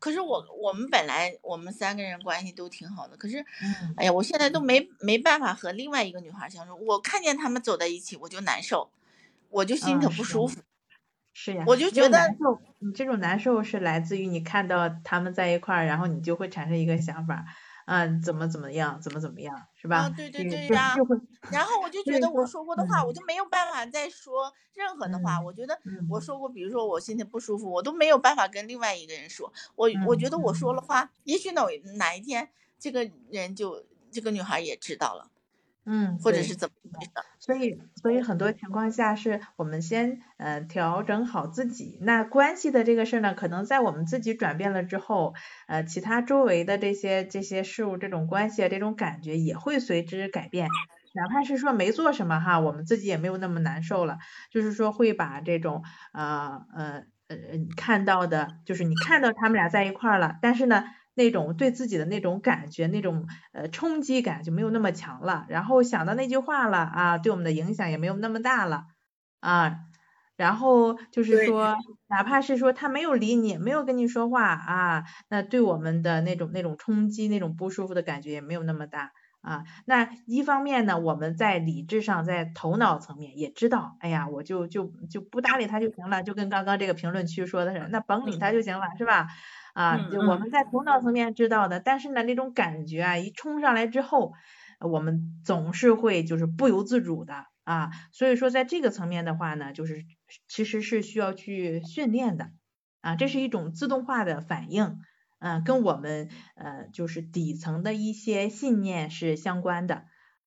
[0.01, 6.75] 嗯可是我我们本来我们三个人关系都挺好的，可是，嗯哎呀，我现在都没没办法和另外一个女孩相处。
[6.87, 8.91] 我看见他们走在一起，我就难受，
[9.51, 10.61] 我就心嗯头不舒服。
[11.35, 12.19] 是呀，我就觉得
[12.79, 17.45] 你这种难受是来自于你看到他们在一块儿，然后你就会产生一个想法，
[17.91, 19.97] 啊，怎么怎么样，怎么怎么样，是吧？
[20.07, 20.95] 啊，对对对呀
[21.51, 25.39] 然后我就觉得我说说过的话，我嗯就没有办法再说任何的话。
[25.39, 29.53] 嗯我觉得嗯我说过，比如说我心情不舒服，我都没有办法跟另外一个人说。
[29.75, 31.63] 我我觉嗯得我说嗯了话，也许哪
[31.97, 32.49] 哪一天
[32.79, 35.29] 这个人就这个女孩也知道了，
[35.87, 37.25] 嗯，或者是怎么回事儿。
[37.39, 41.99] 所以，所以很多情况下是我们先呃调整好自己。
[42.03, 45.35] 那关系的这个事儿呢，可能在我们自己转变了之后，
[45.67, 50.69] 呃，其他周围的这些这些事物，这种关系啊，这种感觉也会随之改变。
[51.13, 54.19] 哪怕是说没做什么哈，我们自己也没有那么难受了。
[54.51, 57.37] 就是说会把这种呃呃呃
[57.77, 60.85] 看到的，就是你看到他们俩在一块儿了，但是呢。
[61.21, 65.45] 那种对自己的那种感觉，那种呃冲击感就没有那么强了。
[65.51, 68.85] 然后想到那句话了啊，对我们的影响也没有那么大了
[69.41, 69.77] 啊。
[70.37, 71.77] 然后就是说，
[72.09, 79.65] 哪怕是说他没有理你，没有跟你说话啊，那对我们的那种那种冲击、那种不舒服的感觉也没有那么大啊。
[79.85, 89.27] 那一方面呢，我们在理智上，在头脑层面也知道，哎呀，我就就就不搭理他就行了，就跟刚刚这个评论区说的是，那甭理他就行了，是吧？
[89.75, 94.33] 啊，嗯就我们在头脑层面知道的，但是呢，那种感觉啊，一冲上来之后，
[94.79, 100.05] 呃我们总是会就是不由自主的啊，所以说在这个层面的话呢，就是
[100.49, 102.51] 其实是需要去训练的
[103.01, 104.99] 啊，这是一种自动化的反应，
[105.39, 110.05] 嗯、跟我们呃就是底层的一些信念是相关的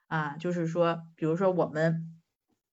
[0.07, 2.12] 啊，就是说，比如说我们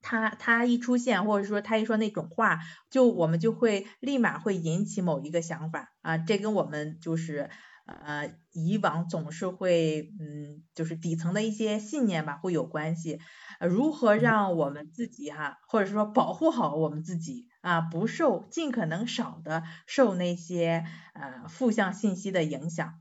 [0.03, 2.61] 他他一出现，或者说他一说那种话，
[2.91, 7.51] 就我们就会立马会引起某一个想法啊，这跟我们就是
[7.87, 13.19] 呃以往总是会嗯就是底层的一些信念吧会有关系。
[13.61, 20.85] 如何让我们自己哈，或者说保护好我们自己啊，不受尽可能少的受那些
[21.15, 22.95] 呃负向信息的影响。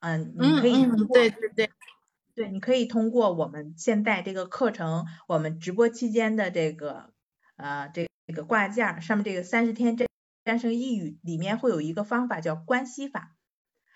[0.00, 1.71] 嗯，你可以对对对。
[2.34, 7.12] 对，你可以通过我们现在这个课程，我们直播期间的这个
[7.56, 10.08] 呃这这个挂件上面这个三十天战
[10.42, 13.36] 战胜抑郁里面会有一个方法叫关系法，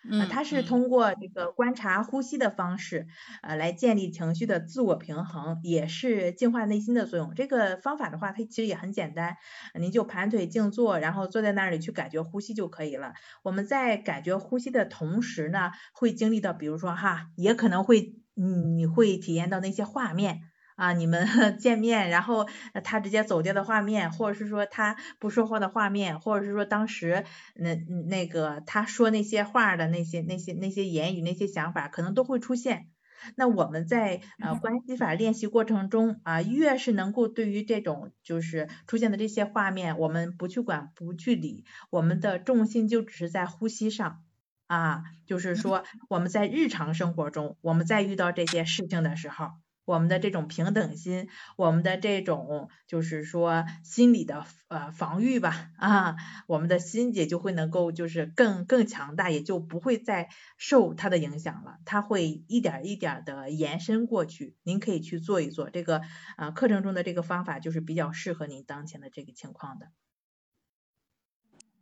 [0.06, 3.06] 嗯，它是通过这个观察呼吸的方式
[3.42, 7.34] 呃来建立情绪的自我平衡，也是净化内心的作用。
[7.34, 9.38] 这个方法的话，它其实也很简单，
[9.80, 13.14] 您就盘腿静坐，然后坐在那里去感觉呼吸就可以了。
[13.42, 18.20] 我们在感觉呼吸的同时呢，会经历到，比如说哈，也可能会。
[18.36, 18.44] 你
[18.76, 20.40] 你会体验到那些画面
[20.76, 21.26] 啊，你们
[21.58, 22.46] 见面，然后
[22.84, 27.74] 他直接走掉的画面，或者是说他不说话的画面，或者是说当时那
[28.08, 32.88] 那个他说那些话的那些那些那些言语那些想法，可能都会出现。
[33.36, 44.25] 那我们在呃关系法练习过程中啊，越是能够对于这种就是出现的这些画面，我们不去管不去理，我们的重心就只是在呼吸上。
[44.66, 49.52] 啊，就是说我们在日常生活中，我们在遇到这些事情的时候，
[49.84, 56.16] 我们的这种平等心，我们的这种就是说心理的呃防御吧，啊，
[56.48, 64.56] 我们的心结就会能够就是更更强大，也就不会再受它的影响了，它会一点一点的延伸过去。
[64.64, 66.02] 您可以去做一做这个
[66.36, 69.86] 啊课程中的这个方法，就是比较适合您当前的这个情况的。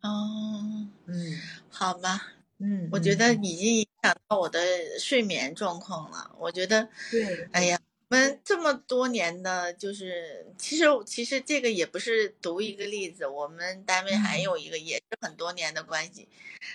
[0.02, 1.38] 哦，嗯，
[1.70, 2.43] 好吧。
[2.58, 4.60] 嗯，我觉得已经影响到我的
[4.98, 6.30] 睡眠状况了。
[6.38, 13.26] 我觉得，对，哎呀，我们这么多年的，就是其实其实这个也不是独一个例子。
[13.26, 16.28] 我们单位还有一个也是很多年的关系，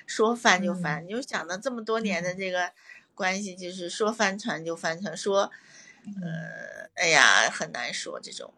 [0.05, 1.05] 说翻就翻。
[1.05, 2.71] 你就想到这么多年的这个
[3.15, 5.49] 关系，就是说翻船就翻船，说，
[6.21, 8.53] 呃，哎呀，很难说这种。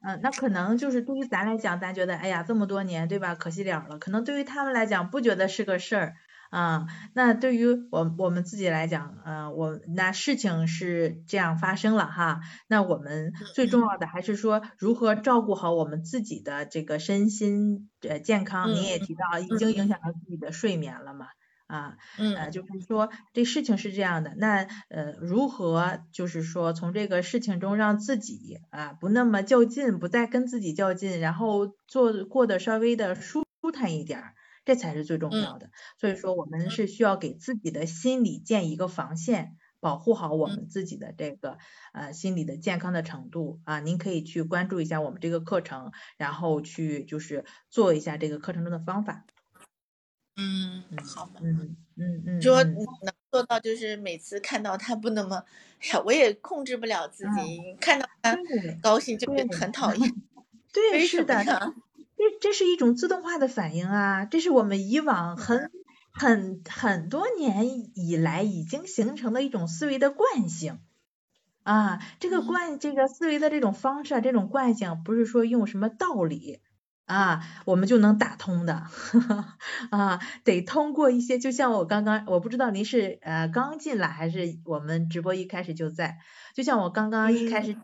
[0.00, 3.34] 嗯，那可能就是对于咱来讲，咱觉得，哎呀，这么多年，对吧？
[3.34, 3.98] 可惜了了。
[3.98, 6.16] 可能对于他们来讲，不觉得是个事儿。
[6.50, 18.70] 啊，那对于我我们自己来讲，呃，我那事情是这样发生了哈，那我们最重要的还是说如何照顾好我们自己的这个身心呃健康。
[18.70, 21.26] 您也提到已经影响到自己的睡眠了嘛，
[21.66, 34.22] 啊，呃，就是说这事情是这样的，那呃如何就是说从这个事情中让自己啊不那么较劲，不再跟自己较劲，然后做过得稍微的舒舒坦一点。
[34.68, 41.56] 这才是最重要的，所以说我们是需要给自己的心理建一个防线，保护好我们自己的这个
[41.94, 43.80] 呃心理的健康的程度啊。
[43.80, 49.24] 您可以去关注一下我们这个课程，然后去就是做一下这个课程中的方法。
[50.36, 51.40] 嗯，好吧。
[51.42, 52.42] 嗯嗯嗯。
[52.42, 52.86] 说能
[53.32, 55.42] 做到就是每次看到他不那么，
[55.80, 58.36] 哎呀，我也控制不了自己，看到他
[58.82, 60.14] 高兴就很讨厌。
[60.74, 61.34] 对，是的。
[62.18, 65.70] 这这是一种自动化的反应啊，这是我们以往很
[66.10, 70.80] 很很多年以来已经形成的一种思维的惯性。
[71.62, 76.60] 啊，这个惯这个思维的这种方式啊，这种惯性不是说用什么道理
[77.04, 78.86] 啊我们就能打通的。
[79.92, 86.18] 啊，得通过一些，就像我刚刚，我不知道您是呃刚进来还是我们直播一开始就在，
[86.54, 87.76] 就像我刚刚一开始。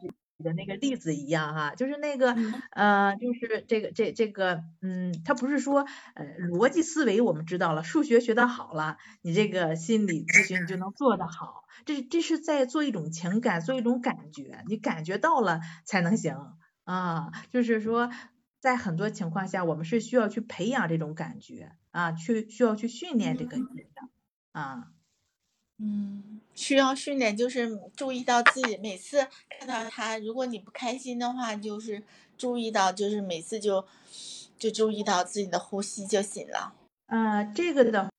[0.43, 2.35] 的那个例子一样哈，就是那个
[2.73, 18.11] 呃，就是这个这这个嗯，他不是说呃逻辑思维我们知道了，数学学得好了，你这个心理咨询你就能做得好，这这是在做一种情感，做一种感觉，你感觉到了才能行啊，就是说
[18.61, 23.65] 在很多情况下，我们是需要去培养这种感觉啊，去需要去训练这个的
[24.53, 24.89] 啊。
[25.87, 32.03] 嗯，需要训练，就是注意到自己每次看到他，如果你不开心的话，就是
[32.39, 33.85] 注意到，就是每次就
[34.59, 36.73] 就注意到自己的呼吸就行了。
[37.07, 38.11] 呃，这个的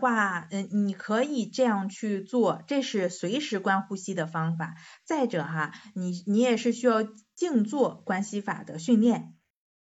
[0.00, 4.74] 话，嗯，你可以这样去做，这是随时观呼吸的方法。
[5.04, 7.04] 再者哈，你你也是需要
[7.36, 9.34] 静坐关系法的训练。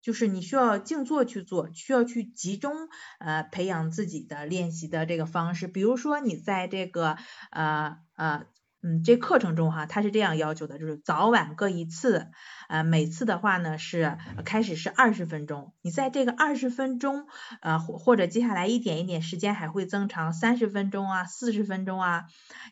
[0.03, 2.89] 就是你需要静坐去做，需要去集中
[3.19, 5.69] 呃培养自己的练习的这个方式。
[5.69, 7.17] 比如说你在这个
[7.51, 8.47] 呃呃
[8.83, 12.29] 嗯，这课程中哈，它是这样要求的，就是早晚各一次，
[12.69, 14.17] 呃，每次的话呢是
[14.47, 17.27] 开始是二十分钟，你在这个二十分钟，
[17.61, 22.25] 呃或或者接下来一点一点时间还会增长三十分钟啊，四十分钟啊，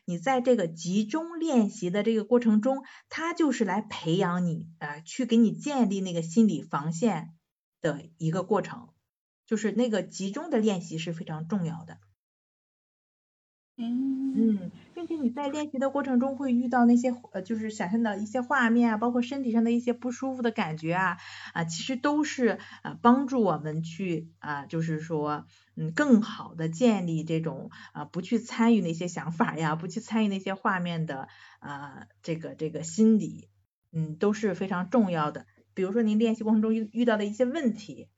[0.05, 7.35] 你在这个集中练习的这个过程中，他就是来培养你，呃，去给你建立那个心理防线
[7.81, 8.89] 的一个过程，
[9.45, 11.99] 就是那个集中的练习是非常重要的。
[13.77, 21.17] 嗯嗯，并且你在练习的过程中会遇到那些呃，就是想象的一些画面啊，包括身体上的一些不舒服的感觉啊，
[21.53, 25.45] 啊，其实都是啊帮助我们去啊，就是说
[25.77, 31.29] 嗯，更好的建立这种啊不去参与那些想法呀，不去参与那些画面的
[31.59, 33.47] 啊这个这个心理，
[33.93, 35.45] 嗯，都是非常重要的。
[35.73, 38.09] 比如说您练习过程中遇遇到的一些问题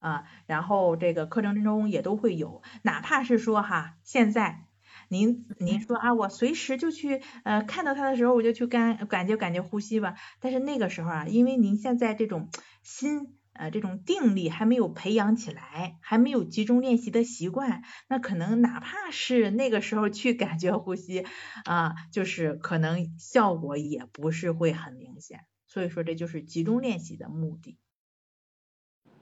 [0.00, 4.66] 啊，然后这个课程之中也都会有，哪怕是说哈现在。
[5.12, 10.14] 您您说啊，我随时就去呃看到他的时候，我就去感感觉感觉呼吸吧。
[10.38, 12.48] 但是那个时候啊，因为您现在这种
[12.84, 21.26] 心呃这种定力还没有培养起来，还没有集中练习的习惯，那可能哪怕是那个时候去感觉呼吸
[21.64, 25.40] 啊，就是可能效果也不是会很明显。
[25.66, 27.78] 所以说这就是集中练习的目的。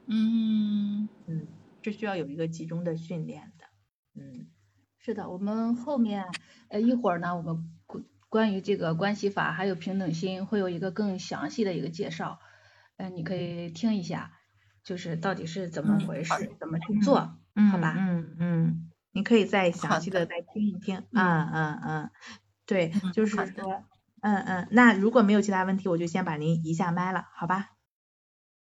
[0.05, 1.47] 嗯嗯，
[1.81, 3.65] 是需要有一个集中的训练的。
[4.13, 4.49] 嗯。
[4.99, 6.25] 是的，我们后面
[6.69, 12.39] 呃一会儿呢，我们关关于这个关系法还有平等心会有一个更详细的一个介绍，
[12.97, 14.33] 嗯，你可以听一下，
[14.83, 17.37] 就是到底是怎么回事，怎么去做，
[17.71, 17.95] 好吧？
[17.97, 22.11] 嗯嗯，你可以再详细的再听一听，嗯嗯嗯，
[22.65, 23.83] 对，就是说，
[24.21, 27.69] 嗯嗯，那如果没有其他问题，我就先把您移下麦了，好吧？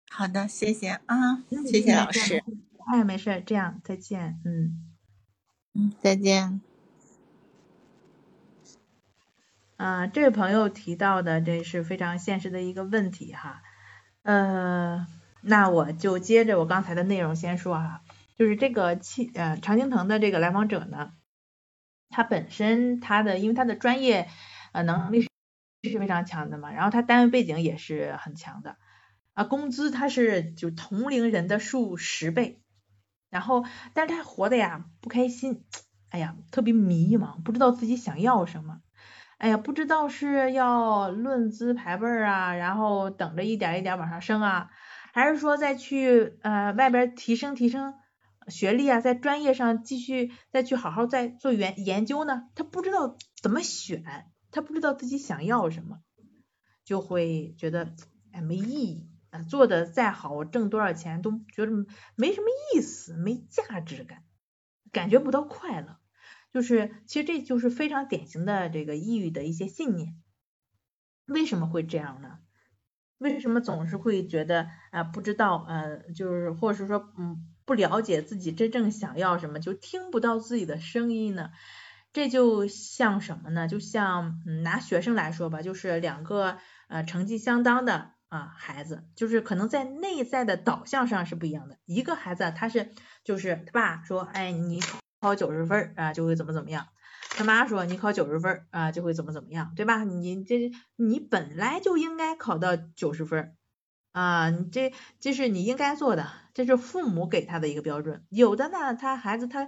[0.09, 2.41] 好的，谢谢啊，谢谢老师。
[2.91, 4.90] 哎，没事，这样再见，嗯。
[5.73, 6.61] 嗯，再见。
[9.77, 13.63] 啊，这位朋友提到的这是非常现实的一个问题哈，
[14.21, 15.07] 呃，
[15.41, 18.01] 那我就接着我刚才的内容先说哈，
[18.37, 21.13] 就是这个气呃常青藤的这个来访者呢，
[22.09, 24.29] 他本身他的因为他的专业
[24.71, 25.21] 呃能力
[25.81, 28.77] 是非常强的嘛，然后他单位背景也是很强的，
[29.33, 32.60] 啊，工资他是就同龄人的数十倍。
[33.31, 35.63] 然后，但是他活的呀不开心，
[36.09, 38.81] 哎呀，特别迷茫，不知道自己想要什么，
[39.37, 44.69] 哎呀，不知道是要论资排辈啊，然后等着一点一点往上升啊，
[45.13, 47.93] 还是说再去呃外边提升提升
[48.49, 52.49] 学历啊，在专业上继续再去好好再做研研究呢？
[52.53, 54.03] 他不知道怎么选，
[54.51, 55.99] 他不知道自己想要什么，
[56.83, 57.93] 就会觉得
[58.33, 59.07] 哎没意义。
[59.31, 61.71] 啊，做的再好，我挣多少钱都觉得
[62.15, 64.23] 没什么意思，没价值感，
[64.91, 65.97] 感觉不到快乐。
[66.53, 70.21] 就是，其实这就是非常典型的这个抑郁的一些信念。
[71.25, 72.39] 为什么会这样呢？
[73.17, 81.51] 为什么总是会觉得啊，不知道，呃，就是或者是说，嗯，不了解自己真正想要什么，就听不到自己的声音呢？
[82.11, 83.69] 这就像什么呢？
[83.69, 86.57] 就像，嗯，拿学生来说吧，就是两个
[86.89, 88.11] 呃成绩相当的。
[88.31, 91.77] 啊，孩子就是可能在内在的导向上是不一样的。
[91.83, 92.93] 一个孩子他是
[93.25, 94.79] 就是他爸说，哎，你
[95.19, 96.87] 考九十分啊就会怎么怎么样。
[97.31, 100.05] 他妈说你考九十分啊就会怎么怎么样，对吧？
[100.05, 103.57] 你这你本来就应该考到九十分
[104.13, 108.23] 啊，你这这是你应该做的，这是父母给他的一个标准。
[108.29, 109.67] 有的呢，他孩子他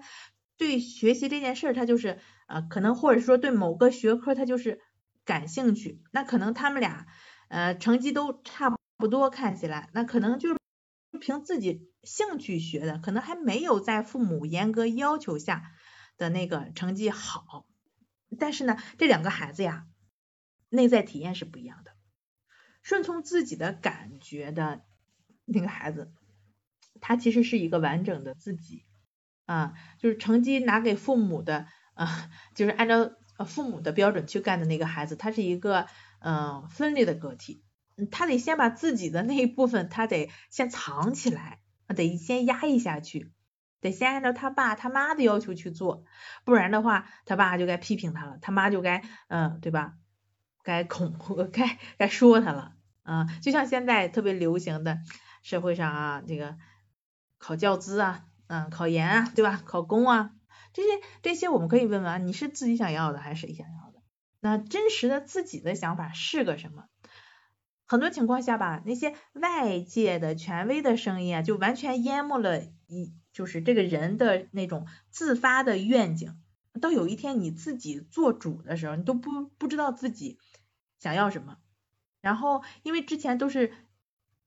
[0.56, 4.80] 对学习这件事他就是啊，可能或者说对某个学科他就是
[5.26, 7.08] 感兴趣，那可能他们俩。
[7.50, 10.58] 呃，成绩都差不多，看起来那可能就是
[11.20, 15.72] 凭自己兴趣学的，可能还没有在父母严格要求下
[16.18, 17.68] 的那个成绩好。
[18.40, 19.86] 但是呢，这两个孩子呀，
[20.70, 21.92] 内在体验是不一样的。
[22.82, 24.84] 顺从自己的感觉的
[25.46, 26.12] 那个孩子，
[27.02, 28.86] 他其实是一个完整的自己
[29.46, 33.12] 啊，就是成绩拿给父母的啊，就是按照
[33.46, 35.88] 父母的标准去干的那个孩子，他是一个。
[36.24, 37.64] 嗯，分裂的个体，
[38.10, 43.32] 他得先把自己的那一部分，他得先藏起来，得先压抑下去，
[43.82, 46.06] 得先按照他爸他妈的要求去做，
[46.46, 49.96] 不然的话，他爸就该批评他了，他妈就该，嗯，对吧？
[50.64, 55.00] 该恐吓， 该该说他了，嗯，就像现在特别流行的
[55.42, 56.58] 社会上啊，这个
[57.38, 59.62] 考教资啊，嗯，考研啊，对吧？
[59.66, 60.32] 考公啊，
[60.72, 60.88] 这些
[61.22, 63.83] 这些我们可以问问啊，你是自己想要的还是谁想要？
[64.44, 66.84] 那真实的自己的想法是个什么？
[67.86, 76.38] 很多情况下吧，那些外界的权威的声音啊，就完全淹没了一就是这个人的那种自发的愿景。
[76.82, 80.40] 到有一天你自己做主的时候，你都不不知道自己
[81.00, 81.58] 想要什么。
[82.20, 83.72] 然后因为之前都是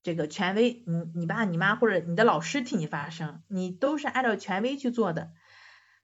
[0.03, 5.32] 这个权威，你你爸你妈或者你的老师替你发声，你都是按照权威去做的。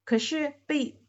[0.03, 1.02] 可是被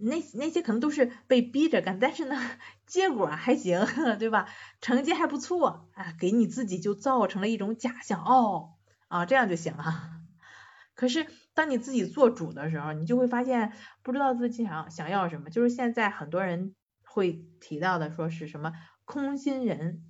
[0.00, 2.40] 那那些可能都是被逼着干，但是呢，
[2.86, 3.84] 结果还行，
[4.18, 4.48] 对吧？
[4.80, 8.74] 成绩还不错，啊，给你自己就造成了一种假象，哦，
[9.08, 10.12] 啊，这样就行了。
[10.94, 13.72] 可是当你自己做主的时候，你就会发现
[14.02, 18.72] 不知道自己想想要什么，就是现在很多人会提到的，说是什么
[19.04, 20.04] 空心人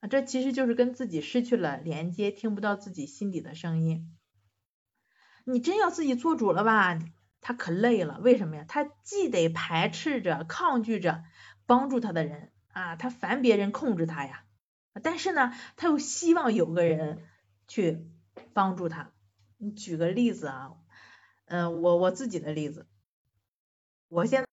[0.00, 4.16] 啊，这其实就是跟自己失去了连接，听不到自己心底的声音。
[5.44, 6.98] 你真要自己做主了吧？
[7.40, 8.64] 他可累了，为什么呀？
[8.66, 11.24] 他既得排斥着、抗拒着
[11.66, 14.44] 帮助他的人啊，他烦别人控制他呀。
[15.02, 17.24] 但是呢，他又希望有个人
[17.68, 18.10] 去
[18.52, 19.12] 帮助他。
[19.58, 20.72] 你举个例子啊，
[21.44, 22.88] 嗯，我我自己的例子，
[24.08, 24.44] 我现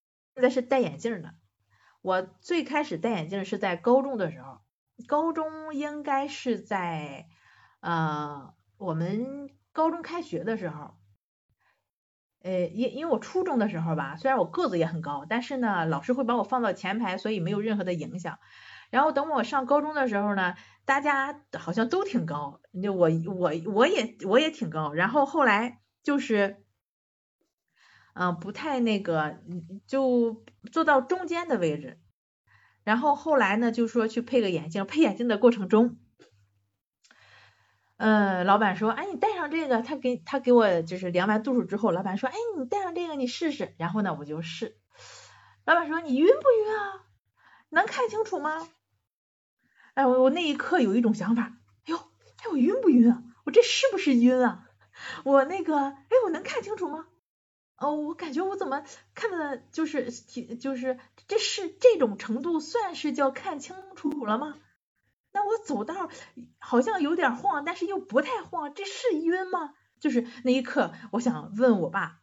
[0.42, 1.36] 在是戴眼镜的。
[2.02, 4.60] 我最开始戴眼镜是在高中的时候，
[5.08, 7.28] 高中应该是在
[7.80, 10.96] 呃我们高中开学的时候。
[12.44, 18.38] 呃，因因为我初中的时候吧，虽然我个子也很高，但是呢，老师会把我放到前排，所以没有任何的影响。
[18.90, 24.92] 然后等我上高中的时候呢，大家好像都挺高，就我我我也我也挺高。
[24.94, 26.64] 然后后来就是，
[28.14, 29.40] 嗯，不太那个，
[29.88, 31.98] 就坐到中间的位置。
[32.84, 35.98] 然后后来呢，就说去配个眼镜，配眼镜的过程中。
[38.06, 43.76] 嗯，老板说，哎，你戴上这个，他给他给我就是量完度数之后，老板说，哎，你戴上这个，你试试。
[43.78, 44.76] 然后呢，我就试。
[45.64, 47.06] 老板说，你晕不晕啊？
[47.70, 48.68] 能看清楚吗？
[49.94, 51.54] 哎，我我那一刻有一种想法，
[51.86, 53.24] 哎呦，哎，我晕不晕啊？
[53.46, 54.68] 我这是不是晕啊？
[55.24, 57.08] 我那个，哎，我能看清楚吗？
[57.78, 58.84] 哦，我感觉我怎么
[59.16, 61.00] 看的，就是就是
[61.30, 64.56] 这是这种程度，算是叫看清楚了吗？
[65.34, 66.10] 那我走道
[66.60, 69.74] 好像有点晃，但是又不太晃，这是晕吗？
[70.00, 72.20] 就是那一刻，我想问我爸，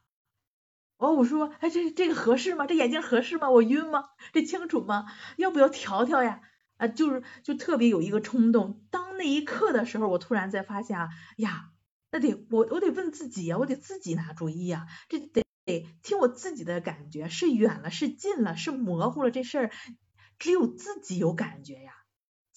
[0.98, 2.66] 哦，我说，哎，这这个合适吗？
[2.66, 3.50] 这眼镜合适吗？
[3.50, 4.10] 我晕吗？
[4.32, 5.06] 这清楚吗？
[5.36, 6.40] 要不要调调呀？
[6.76, 8.82] 啊，就是就特别有一个冲动。
[8.90, 11.70] 当那一刻的时候，我突然在发现啊，呀，
[12.10, 19.70] 那得我我得问自己呀，我得自己拿主意呀，这得得听我自己的感觉，是远了，是近了，是模糊了，这事儿
[20.38, 21.99] 只有自己有感觉呀。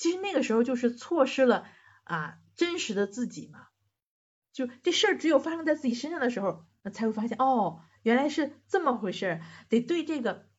[0.04, 1.66] 其实那个时候就是错失了
[2.04, 3.68] 啊真实的自己嘛，
[4.52, 9.40] 就这事只有发生在自己身上的时候，那才会发现哦，原来是这么回事，
[9.70, 10.50] 得对这个，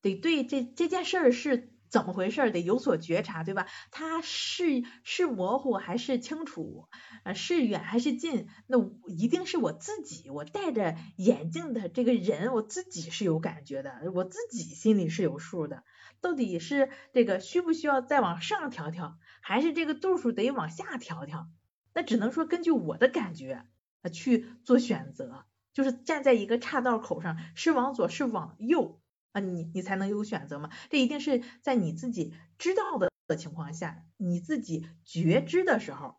[0.00, 3.66] 得对这这件事是怎么回事得有所觉察，对吧？
[3.90, 6.88] 它是是模糊还是清楚，
[7.22, 8.48] 啊是远还是近？
[8.66, 15.84] 那一定是我自己，我戴着眼镜的这个人，我自己是有感觉的，我自己心里是有数的。
[16.22, 21.46] 到底是这个需不需要再往上调调，还是这个度数得往下调调？
[21.92, 23.66] 那只能说根据我的感觉
[24.10, 29.01] 去做选择，就是站在一个岔道口上，是往左是往右
[29.32, 30.70] 啊，你你才能有选择嘛。
[30.88, 36.16] 这一定是在你自己知道的情况下，你自己觉知的时候，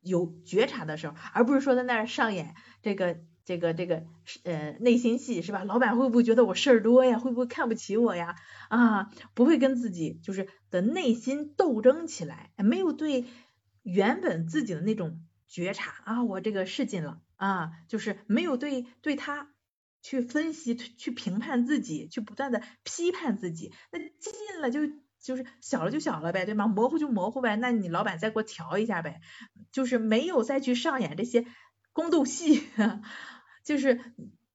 [0.00, 3.20] 有觉察的时候，而不是说在那儿上演这个。
[3.48, 4.04] 这个这个
[4.44, 5.64] 呃内心戏是吧？
[5.64, 7.18] 老板会不会觉得我事儿多呀？
[7.18, 8.36] 会不会看不起我呀？
[8.68, 13.24] 啊，不会跟自己就是的内心斗争起来，没有对
[13.82, 19.48] 原本自己的那种觉察啊，我这个是进了啊，就是没有对对他
[20.08, 23.74] 去分析、去评判自己，去不断的批判自己。
[23.92, 24.32] 那进
[24.62, 24.80] 了就
[25.20, 26.66] 就是小了就小了呗，对吗？
[26.66, 29.20] 模糊就模糊呗，那你老板再给我调一下呗，
[29.70, 31.44] 就是没有再去上演这些
[31.92, 32.62] 宫斗戏。
[33.64, 34.00] 就是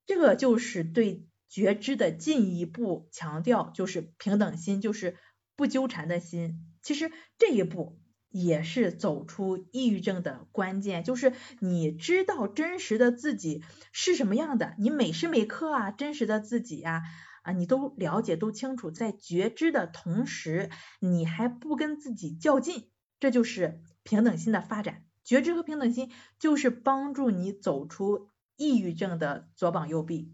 [0.07, 5.17] 这个，就是对觉知的进一步强调，就是平等心，就是
[5.55, 6.65] 不纠缠的心。
[6.81, 7.99] 其实这一步
[8.33, 13.63] 也是走出抑郁症的关键，就是你知道真实的自己
[13.93, 17.03] 是什么样的，你每时每刻啊，真实的自己呀
[17.43, 20.69] 啊，你都了解都清楚，在觉知的同时，
[20.99, 22.89] 你还不跟自己较劲，
[23.21, 25.05] 这就是平等心的发展。
[25.23, 28.27] 觉知和平等心就是帮助你走出。
[28.55, 30.31] 抑郁症的左膀右臂，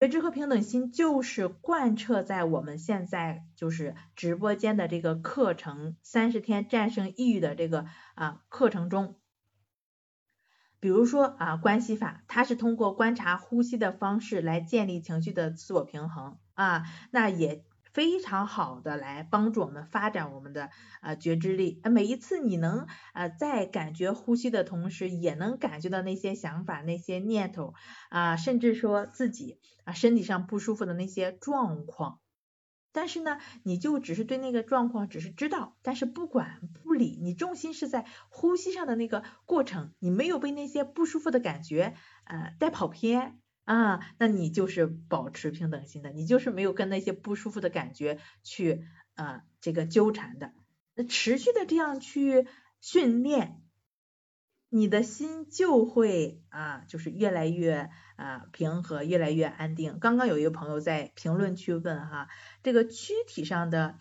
[0.00, 9.16] 觉知和平等心就是贯彻在我们现在就是直播间的这个课程三十天战胜抑郁的这个啊课程中。
[10.80, 17.64] 比如说啊关系法，它是通过观察呼吸的方式来建立情绪的自我平衡啊，那也。
[17.98, 20.70] 非常好的来帮助我们发展我们的
[21.00, 21.80] 呃觉知力。
[21.82, 27.74] 每一次你能呃在感觉呼吸的同时，也能感觉到那些想法、那些念头
[28.08, 32.20] 啊，甚至说自己啊身体上不舒服的那些状况。
[32.92, 41.94] 但是呢，你就只是对那个状况只是知道，但是不管不理，你重心是在呼吸上的那个过程，你没有被那些不舒服的感觉
[42.26, 50.54] 呃带跑偏啊，那你就是保持平等心的，你就是没有跟那些不舒服的感觉去呃这个纠缠的，
[50.94, 52.46] 那持续的这样去
[52.80, 53.60] 训练。
[54.70, 59.98] 你的心就会啊，就是越来越啊平和，越来越安定。
[59.98, 62.28] 刚刚有一个朋友在评论区问哈，
[62.62, 63.98] 这个躯体上的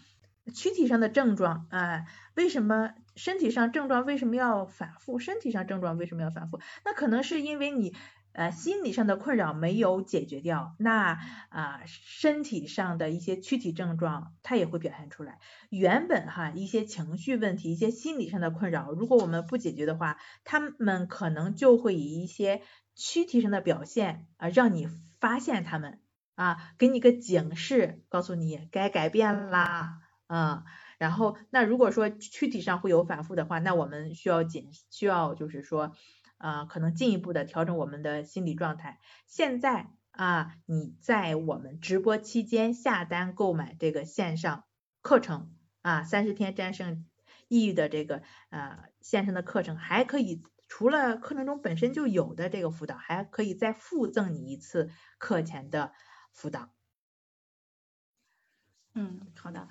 [0.54, 2.06] 躯体上的症状啊，
[2.36, 5.20] 为什么身体上症状为什么要反复？
[5.20, 6.62] 身体上症状为什么要反复？
[6.86, 7.94] 那可能是因为你。
[8.38, 11.18] 呃，心理上的困扰没有解决掉，那
[11.50, 15.40] 啊，身体上的一些躯体症状它也会表现出来。
[15.72, 22.62] 原本哈一些情绪问题、一些心理上的困扰，如果我们不解决的话，他们可能就会以一些
[22.94, 24.88] 躯体上的表现啊，让你
[25.20, 26.00] 发现他们
[26.36, 30.64] 啊，给你个警示，告诉你该改变啦啊。
[31.00, 35.96] 然后那如果说躯体上会有反复的话，那我们需要紧需要就是说。
[36.38, 39.00] 啊，可能进一步的调整我们的心理状态。
[39.26, 44.66] 现在啊，你在我们直播期间下单购买这个线上
[45.02, 47.06] 课程啊，三十天战胜
[47.48, 55.94] 抑郁的这个呃线上的课程，还可以除了课程中本身就有的这个辅导，还可以再附赠你一次课前的
[56.32, 56.70] 辅导。
[58.94, 59.68] 嗯，好的。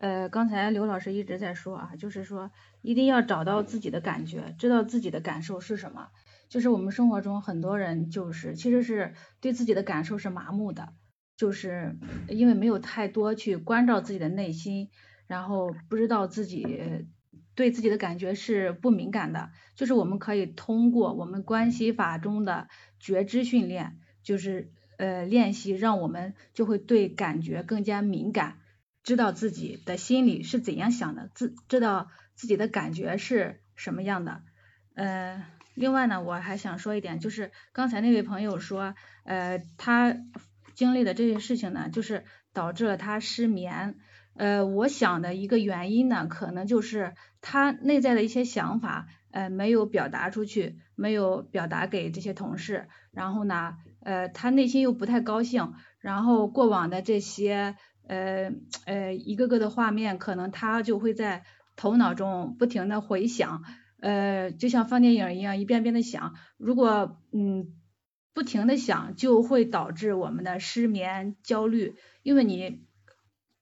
[0.00, 6.08] 呃，刚才刘老师一直在说啊，就是说一定要找到自己的感觉，知道自己的感受是什么。
[6.48, 10.94] 就是我们生活中很多人就是其实是对自己的感受是麻木的，
[11.36, 11.98] 就是
[12.28, 14.88] 因为没有太多去关照自己的内心，
[15.26, 17.06] 然后不知道自己
[17.54, 19.50] 对自己的感觉是不敏感的。
[19.74, 28.59] 就是我们可以通过我们关系法中的觉知训练，就是呃练习，让我们就会对感觉更加敏感。
[29.10, 34.42] 知道自己的心里是怎样想的，自知道自己的感觉是什么样的。
[34.94, 35.44] 呃，
[35.74, 38.94] 另外呢，我还想说一点，就是刚才那位朋友说，
[39.24, 40.16] 呃，他
[40.76, 43.96] 经历的这些事情呢，就是导致了他失眠。
[44.36, 57.74] 呃，我想的一个原因呢，可能就是他内在的一些想法，呃，没有表达出去，没有表达给这些同事，然后呢，呃，他内心又不太高兴，然后过往的这些。
[58.10, 58.52] 呃
[58.86, 61.44] 呃，一个个的画面，可能他就会在
[61.76, 63.62] 头脑中不停的回想，
[64.00, 66.34] 呃，就像放电影一样，一遍遍的想。
[66.56, 67.72] 如果嗯
[68.34, 71.94] 不停的想，就会导致我们的失眠、焦虑，
[72.24, 72.82] 因为你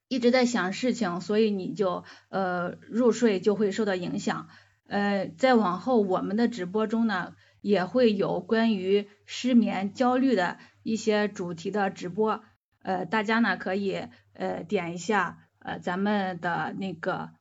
[0.07, 4.47] 一直在想事情，所以你就呃入睡就会受到影响。
[4.87, 12.41] 呃，再往后我们的直播中呢，也会有关于失眠、焦虑的一些主题的直播，
[12.81, 14.07] 呃，大家呢可以。
[14.39, 17.31] 呃，点一下呃咱们的那个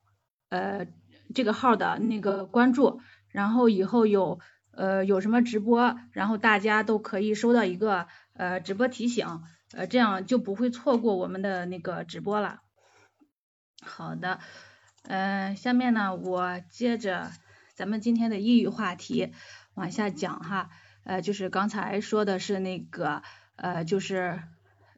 [0.49, 0.89] 呃
[1.33, 4.41] 这个号的那个关注，然后以后有
[4.73, 12.63] 呃有什么直播，然后大家都可以收到一个呃直播提醒，呃这样就不会错过我们的那个直播了。
[13.81, 14.41] 好的，
[15.05, 17.31] 嗯，下面呢我接着
[17.77, 19.33] 咱们今天的抑郁话题
[19.75, 20.71] 往下讲哈，
[21.05, 23.23] 呃就是刚才说的是那个
[23.55, 24.43] 呃就是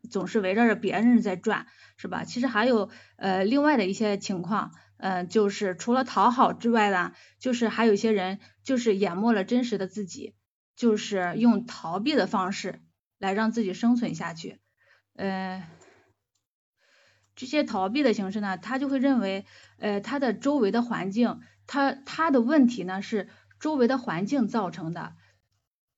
[0.08, 1.66] 总是围绕着别人在转。
[1.96, 2.24] 是吧？
[2.24, 10.34] 其实还有呃另外的一些情况，嗯，就是除了讨好之外呢，就是还有一些人就是淹没了真实的自己，
[10.74, 12.80] 就是用逃避的方式
[13.18, 14.60] 来让自己生存下去。
[15.14, 15.68] 呃，
[17.36, 19.44] 这些逃避的形式呢，他就会认为，
[19.78, 23.28] 呃，他的周围的环境，他他的问题呢是
[23.58, 25.12] 周围的环境造成的。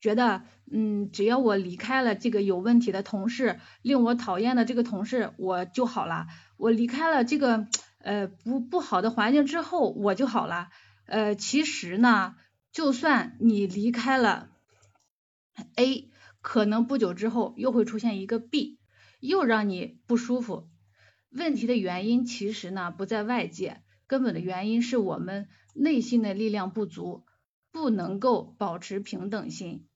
[0.03, 6.27] 觉得，嗯，只要我离开了这个有问题的同事，令我讨厌的这个同事，我就好了。
[6.57, 10.71] 我离开了这个，呃，不不好的环境之后，我就好了。
[11.07, 12.35] 呃，其实呢，
[12.73, 14.51] 就算你离开了
[15.77, 18.81] A，可能不久之后又会出现一个 B，
[19.21, 20.69] 又让你不舒服。
[21.31, 27.25] 问题的原因其实呢不在外界，根本的原因是我们内心的力量不足，
[27.71, 29.87] 不能够保持平等心。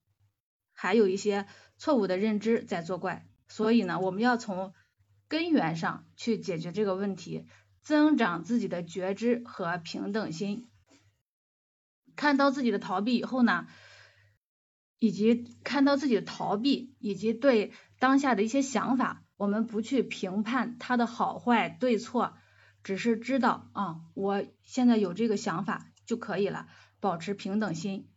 [0.79, 1.47] 还有一些
[1.77, 4.75] 错误的认知在作怪，所以呢，我们要从
[5.27, 7.47] 根源上去解决这个问题，
[7.81, 10.69] 增长自己的觉知和平等心。
[12.15, 13.65] 看到自己的逃避以后呢，
[14.99, 22.37] 以及看到自己的逃避以及对当下的一些想法我们不去评判它的好坏对错，
[22.83, 26.67] 只是知道啊，我现在有这个想法就可以了，
[26.99, 28.07] 保持平等心。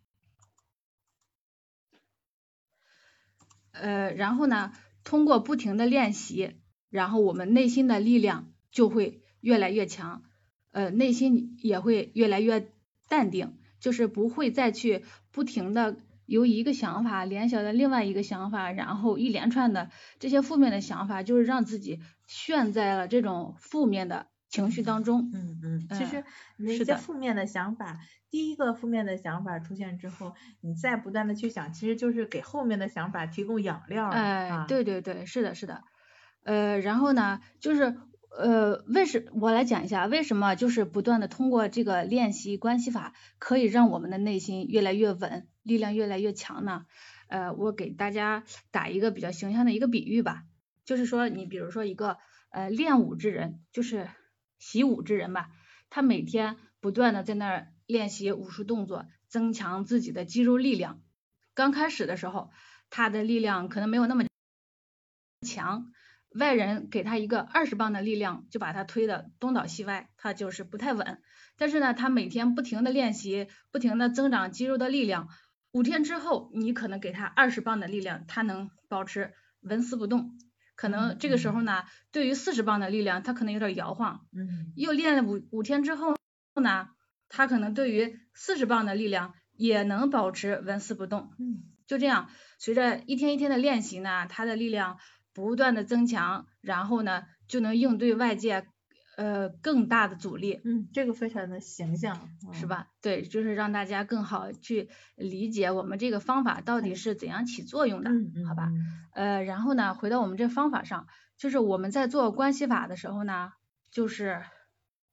[3.81, 4.73] 呃，然后呢，
[5.05, 6.53] 通过不停的练习，
[6.91, 10.23] 然后我们内心的力量就会越来越强，
[10.73, 12.73] 呃，内心也会越来越
[13.09, 15.97] 淡定，就是不会再去不停的。
[16.27, 25.31] 由一个想法联想到另外一个想法，然后一连串的这些负面的想法，就是让自己陷在了这种负面的情绪当中。
[25.33, 26.23] 嗯嗯，其实
[26.59, 27.99] 那些负面的想法，
[28.29, 34.09] 第一个负面的想法出现之后，你再不断的去想，其实就是给后面的想法提供养料。
[34.09, 35.83] 哎，对对对，是的，是的。
[36.43, 37.97] 呃，然后呢，就是。
[38.33, 46.87] 呃，为什我来讲一下为什么就是不断的通过这个练习关系法，可以让我们的内心越来越稳，力量越来越强呢？
[47.27, 50.45] 呃，我给大家打一个比较形象的一个比喻吧，
[50.85, 52.19] 就是说你比如说一个
[52.51, 54.07] 呃练武之人，就是
[54.61, 55.51] 习武之人吧，
[55.91, 61.03] 他每天不断的在那儿练习武术动作，增强自己的肌肉力量。
[61.55, 62.53] 刚开始的时候，
[62.91, 64.25] 他的力量可能没有那么
[65.45, 65.91] 强。
[66.33, 71.21] 外人给他一个二十磅的力量，就把他推的东倒西歪，他就是不太稳。
[71.57, 75.29] 但是呢，他每天不停的练习，不停的增长肌肉的力量，
[75.73, 80.39] 五天之后，你可能给他二十磅的力量，他能保持纹丝不动。
[80.81, 84.25] 可能这个时候呢，对于四十磅的力量，他可能有点摇晃。
[84.33, 84.73] 嗯。
[84.77, 86.17] 又练了五五天之后
[86.55, 86.89] 呢，
[87.29, 91.33] 他可能对于四十磅的力量也能保持纹丝不动。
[91.39, 91.65] 嗯。
[91.87, 94.99] 就这样，随着一天一天的练习呢，他的力量。
[95.33, 98.67] 不断的增强，然后呢，就能应对外界
[99.21, 100.63] 呃更大的阻力。
[100.65, 102.19] 嗯，这个非常的形象，
[102.55, 102.89] 是吧？
[103.03, 108.11] 对，就是让大家更好去理解我们这个方法到底是怎样起作用的，
[108.49, 108.73] 好吧？
[109.13, 111.07] 呃，然后呢，回到我们这方法上，
[111.37, 113.53] 就是我们在做关系法的时候呢，
[113.91, 114.41] 就是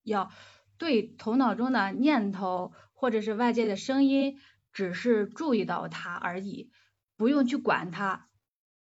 [0.03, 0.31] 要
[0.77, 4.39] 对头脑中的念头或者是外界的声音，
[4.71, 6.71] 只是注意到它而已，
[7.17, 8.29] 不用去管它，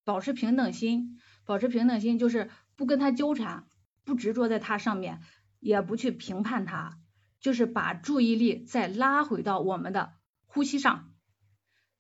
[0.05, 1.21] 保持平等心。
[1.45, 3.67] 保持平等心就是不跟他纠缠，
[4.05, 5.21] 不执着在它上面，
[5.61, 6.99] 也不去评判它，
[7.41, 10.13] 就是把注意力再拉回到我们的
[10.47, 11.13] 呼吸上，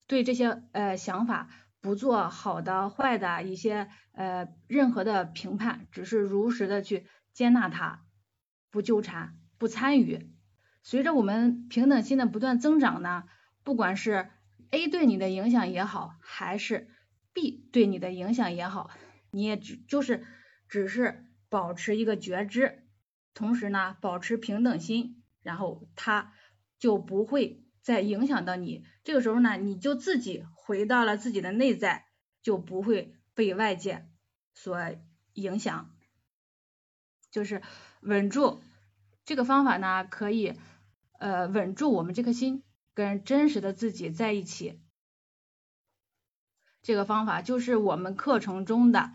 [0.07, 1.49] 对这些呃想法
[1.81, 8.05] 不做好的坏的一些呃任何的评判，只是如实的去接纳它，
[8.71, 10.31] 不纠缠，不参与。
[10.83, 13.25] 随着我们平等心的不断增长呢，
[13.63, 14.31] 不管是
[14.71, 16.89] A 对你的影响也好，还是
[17.33, 18.91] B 对你的影响也好。
[19.31, 20.27] 你也只就是
[20.69, 22.83] 只是保持一个觉知，
[23.35, 26.33] 同时呢保持平等心，然后它
[26.79, 28.87] 就不会再影响到你。
[29.05, 32.07] 这个时候呢，你就自己回到了自己的内在，
[32.41, 34.09] 就不会被外界
[34.55, 34.79] 所
[35.35, 35.95] 影响。
[37.31, 37.61] 就是
[38.01, 38.63] 稳住
[39.27, 40.55] 这个方法呢，可以
[41.19, 42.63] 呃稳住我们这颗心，
[42.95, 44.81] 跟真实的自己在一起。
[46.81, 49.13] 这个方法就是我们课程中的。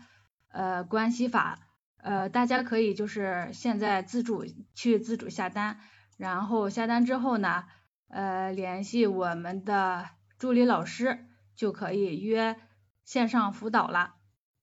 [0.50, 1.67] 呃，关系法，
[1.98, 4.44] 呃，大家可以就是现在自主
[4.74, 5.78] 去自主下单，
[6.16, 7.64] 然后下单之后呢，
[8.08, 10.06] 呃，联系我们的
[10.38, 12.56] 助理老师就可以约
[13.04, 14.14] 线上辅导了。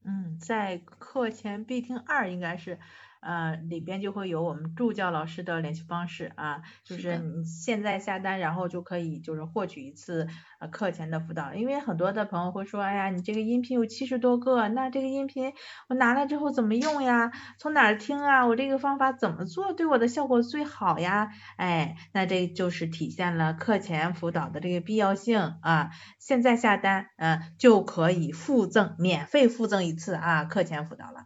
[0.03, 2.79] 嗯，在课前必听二应该是。
[3.25, 10.27] 呃，里边就会有我们助教老师的联系方式啊，就是你现在下单，然后就可以就是获取一次
[10.59, 11.55] 呃课前的辅导。
[11.55, 15.53] 因为很多的朋友会说，哎呀，你这个音频有七十多个，那这个音频
[15.89, 17.31] 我拿来之后怎么用呀？
[17.57, 18.45] 从哪儿听啊？
[18.45, 21.31] 我这个方法怎么做对我的效果最好呀？
[21.57, 25.89] 哎，那这就是体现了课前辅导的这个必要性啊。
[26.19, 31.25] 现在下单，嗯，就可以附赠免费附赠一次啊课前辅导了。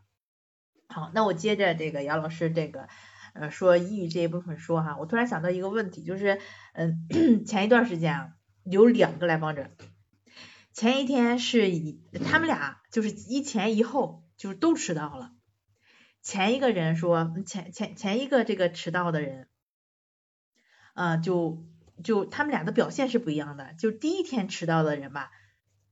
[0.92, 2.88] 好，那我接着这个姚老师这个
[3.36, 6.42] 呃说抑郁这一部分说哈，我突然想到一个问题，就是
[6.74, 7.06] 嗯
[7.46, 8.32] 前一段时间啊
[8.64, 9.70] 有两个来访者，
[10.74, 15.32] 前一天是以他们俩就是一前一后就是都迟到了，
[16.24, 19.48] 前一个人说前前前一个这个迟到的人，
[20.96, 21.68] 啊就
[22.04, 25.30] 就他们俩的表现是不一样的，就第一天迟到的人吧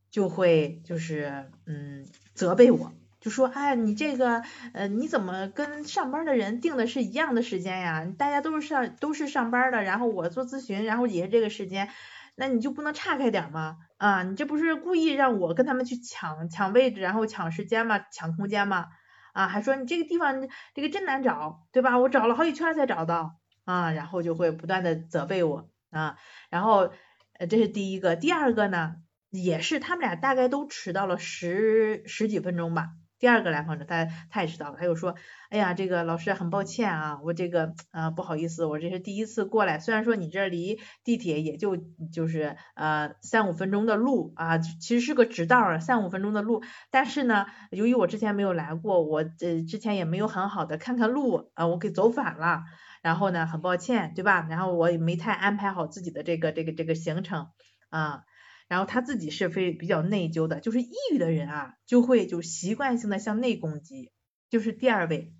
[0.09, 2.91] 就会就是嗯责备我。
[3.27, 8.07] 就说哎，你这个呃，你怎么跟上班的人定的是一样的时间呀？
[8.17, 11.89] 大家都是上都是上班的，然后我做咨询，然后也是这个时间，
[12.37, 13.79] 那你就不能岔开点吗？
[13.97, 17.99] 啊，你这不是故意让我跟他们去抢抢位置，然后抢时间吗？
[18.13, 18.85] 抢空间吗？
[19.33, 21.99] 啊，还说你这个地方这个真难找，对吧？
[21.99, 26.15] 我找了好几圈才找到啊，然后就会不断的责备我啊，
[26.49, 26.93] 然后
[27.37, 28.95] 呃这是第一个，第二个呢
[29.29, 32.87] 也是他们俩大概都迟到了十十几分钟吧。
[33.19, 35.15] 第二个来访者他他也知道了，他又说，
[35.49, 41.77] 哎呀，这个老师很抱歉啊，我这个啊不好意思，我这是第一次过来，虽然说你这离地铁也就
[42.13, 52.63] 就是呃三五分钟的路啊，其实是个直道儿，三五分钟的路，但是呢，由于我之前没有来过，我呃之前也没有很好的看看路啊，我给走反了，
[53.01, 54.45] 然后呢很抱歉，对吧？
[54.49, 57.47] 然后我也没太安排好自己的这个这个这个行程
[57.89, 58.21] 啊。
[58.67, 64.11] 然后他自己是非比较内疚的，就是抑郁的人啊，就会就习惯性的向内攻击，
[64.49, 65.33] 就是第二位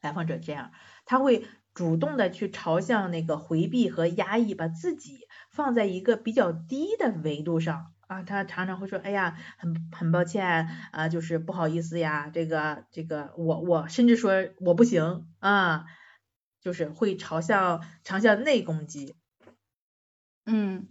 [0.00, 0.72] 来访者这样，
[1.04, 5.20] 他会主动的去朝向那个回避和压抑，把自己
[5.52, 15.84] 放在一个比较低的维度上啊，他常常会说，哎呀，很很抱歉啊，就是不好意思呀，这个这个我我甚至说我不行啊，
[16.60, 19.14] 就是会朝向朝向内攻击，
[20.44, 20.88] 嗯。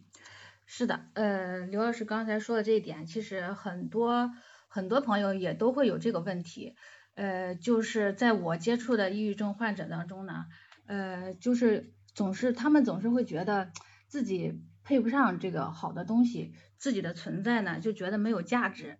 [0.69, 4.31] 是的，呃，刘老师刚才说的这一点，其实很多
[4.67, 6.75] 很多朋友也都会有这个问题，
[7.15, 10.45] 呃，就是在我接触的抑郁症患者当中呢，
[10.85, 13.71] 呃，就是总是他们总是会觉得
[14.09, 18.97] 自己配不上这个好的东西，自己的存在呢就觉得没有价值，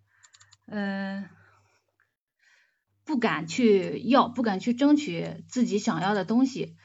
[0.64, 1.28] 嗯，
[3.04, 6.76] 不敢去要，不敢去争取自己想要的东西，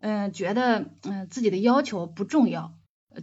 [0.00, 2.74] 嗯，觉得嗯自己的要求不重要。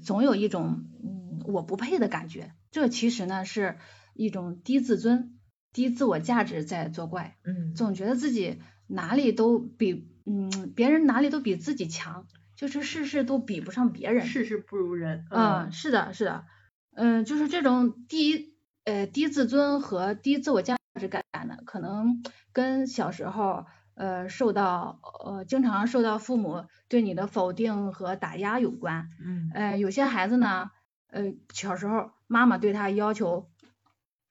[0.03, 3.77] 总有一种嗯我不配的感觉，这其实呢是
[4.13, 5.39] 一种低自尊、
[5.71, 16.45] 低自我价值在作怪，嗯，总觉得自己哪里都比嗯别人哪里都比自己强，就是事事都比不上别人，事事不如人，嗯，是的，是的，
[16.93, 23.65] 嗯，就是这种低呃低自尊和低自我价值感呢，可能跟小时候。
[23.97, 29.09] 呃，受到呃经常受到父母对你的否定和打压有关。
[29.19, 29.49] 嗯。
[29.55, 30.69] 呃，有些孩子呢，
[31.07, 33.49] 呃，小时候妈妈对他要求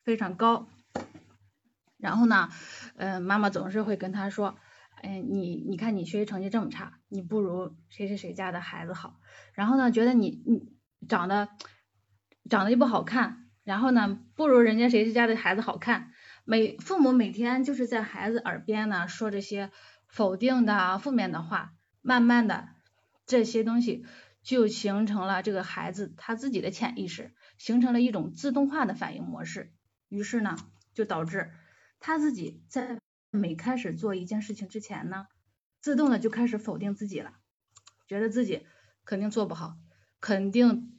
[0.04, 0.68] 非常高，
[1.98, 2.48] 然后呢，
[2.94, 4.56] 呃，妈妈总是会跟他说，
[5.02, 9.18] 哎，你你看你学习成绩这么差，你不如谁谁谁家的孩子好。
[9.52, 10.62] 然后呢，觉得你你
[11.08, 11.48] 长得
[12.48, 16.12] 长得又不好看，然后呢，不如人家谁谁家的孩子好看。
[16.48, 19.72] 每父母每天就是在孩子耳边呢说这些
[20.06, 22.68] 否定的负面的话，慢慢的
[23.26, 24.06] 这些东西
[24.44, 29.72] 就形成了这个孩子他自己的潜意识，形成了一种自动化的反应模式。
[30.08, 30.56] 于是呢，
[30.94, 31.50] 就导致
[31.98, 33.00] 他自己在
[33.32, 35.26] 每开始做一件事情之前呢，
[35.80, 37.32] 自动的就开始否定自己了，
[38.06, 38.64] 觉得自己
[39.04, 39.74] 肯定做不好，
[40.20, 40.92] 肯定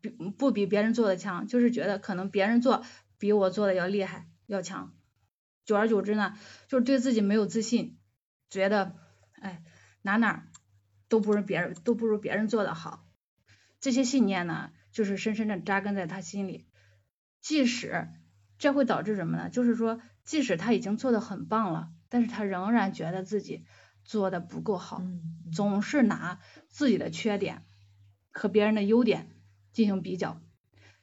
[0.00, 2.82] 比不比别人做的强，就是觉得可能别人做
[3.18, 4.26] 比我做的要厉害。
[4.48, 4.94] 要强，
[5.66, 6.38] 久而久之呢，
[6.68, 7.98] 就是对自己没有自信，
[8.48, 8.96] 觉得
[9.32, 9.62] 哎
[10.00, 10.48] 哪哪
[11.08, 13.06] 都不如别人，都不如别人做的好。
[13.78, 16.66] 这些信念呢，就是深深的扎根在他心里。
[17.42, 18.08] 即使
[18.56, 19.50] 这会导致什么呢？
[19.50, 23.66] 就是说，即使他已经做的很棒了，但是他仍然觉得自己
[24.02, 25.02] 做的不够好，
[25.52, 27.66] 总是拿自己的缺点
[28.30, 29.28] 和别人的优点
[29.72, 30.40] 进行比较。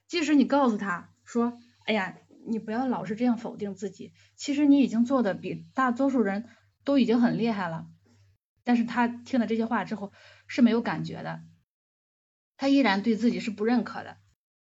[0.07, 2.17] 即使你告诉他说，哎呀。
[2.47, 6.49] 你不要老是这样否定自己，其实你已经做的比大多数人
[6.83, 7.87] 都已经很厉害了。
[8.63, 10.11] 但是他听了这些话之后
[10.47, 11.43] 是没有感觉的，
[12.57, 14.17] 他依然对自己是不认可的，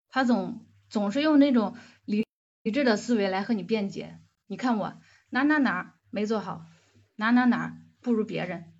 [0.08, 2.26] 他总总是用那种理
[2.62, 4.18] 理智的思维来和你辩解。
[4.46, 5.00] 你看我
[5.30, 6.66] 哪哪哪没做好，
[7.16, 8.72] 哪哪哪不如别人。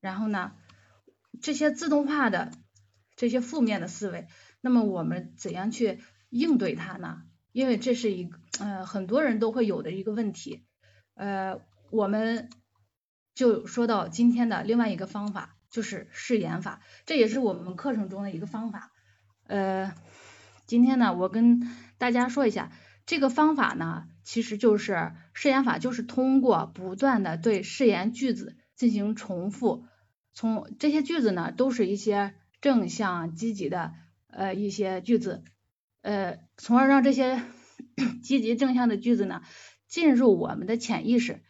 [0.00, 0.52] 然后呢，
[1.40, 2.52] 这些自动化的
[3.16, 4.28] 这些负面的思维，
[4.60, 6.00] 那么我们怎样去
[6.30, 7.22] 应对它呢？
[7.52, 10.64] 因为这是一个呃很多人都会有的一个问题，
[11.14, 12.48] 呃，我们
[13.34, 18.90] 就说到今天的另外一个方法，就是誓言法，这也是我们课程中的一个方法。
[19.46, 19.94] 呃，
[20.66, 22.72] 今天呢，我跟大家说一下
[23.04, 29.84] 这个方法呢，其实就是誓言法，就是通过不断的对誓言句子进行重复，
[30.32, 33.92] 从这些句子呢，都是一些正向积极的
[34.28, 35.44] 呃一些句子。
[36.02, 37.40] 呃，从而让这些
[38.24, 39.42] 积极正向的句子呢
[39.86, 41.40] 进入我们的潜意识，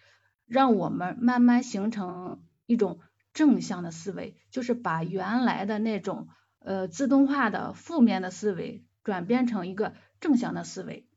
[0.44, 3.00] 让我们慢慢形成一种
[3.32, 6.28] 正向的思维，就是把原来的那种
[6.59, 11.09] 呃自动化的负面的思维转变成一个正向的思维。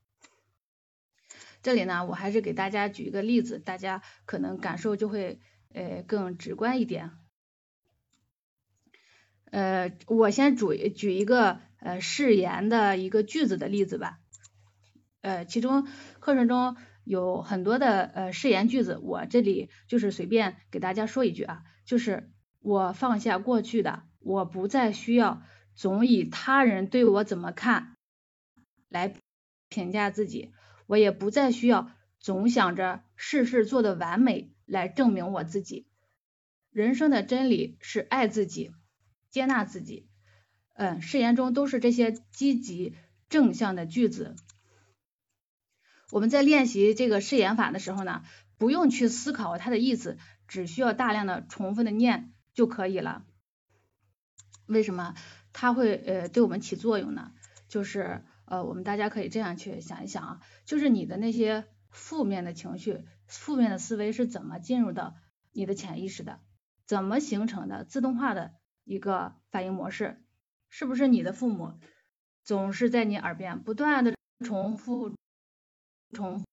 [1.61, 5.41] 这里呢，我还是给大家举一个例子，大家可能感受就会
[5.73, 7.11] 呃更直观一点。
[9.51, 11.59] 呃，我先举举一个。
[11.80, 14.19] 呃，誓言的一个句子的例子吧。
[15.21, 15.88] 呃，其中
[16.19, 25.41] 课程中有很多的呃誓言句子，我这里就是随便给大家说一句啊，就是我放下过去的，我不再需要
[25.73, 27.95] 总以他人对我怎么看
[28.89, 29.15] 来
[29.69, 30.53] 评价自己，
[30.86, 35.88] 我也不再需要总想着事事做得完美来证明我自己。
[36.71, 38.71] 人生的真理是爱自己，
[39.30, 40.07] 接纳自己。
[40.76, 42.95] 嗯，誓言中都是这些积极
[43.30, 44.36] 正向的句子。
[46.11, 48.23] 我们在练习这个誓言法的时候呢，
[48.57, 50.17] 不用去思考它的意思，
[50.47, 53.26] 只需要大量的重复的念就可以了。
[54.67, 55.15] 为什么
[55.53, 57.32] 它会呃对我们起作用呢？
[57.69, 65.15] 就是呃我们大家可以这样去想一想啊，就是你的那些负面的情绪、负面的思维是怎么进入到
[65.53, 66.41] 你的潜意识的，
[66.86, 68.53] 怎么形成的自动化的
[68.84, 70.21] 一个反应模式？
[70.78, 71.80] 是不是你的父母
[72.43, 74.13] 总是在你耳边不断的
[74.43, 75.15] 重复？
[76.11, 76.43] 重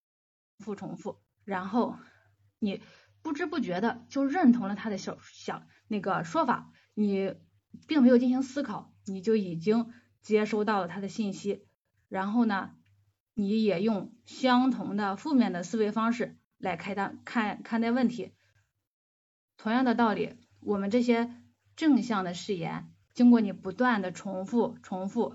[0.61, 1.97] 复重复，然后
[2.61, 2.81] 你
[3.21, 7.35] 不知不觉的就认同了他的小小那个说法，你
[7.89, 11.67] 并没有进行思考，你就已经接收到了他的信息，
[12.09, 12.77] 然后呢，
[13.35, 18.37] 你也用相同的负面的思维方式来开单看看待问题。
[19.57, 21.35] 同样的道理，我们这些
[21.75, 25.35] 正向的誓言，经过你不断的重复重复，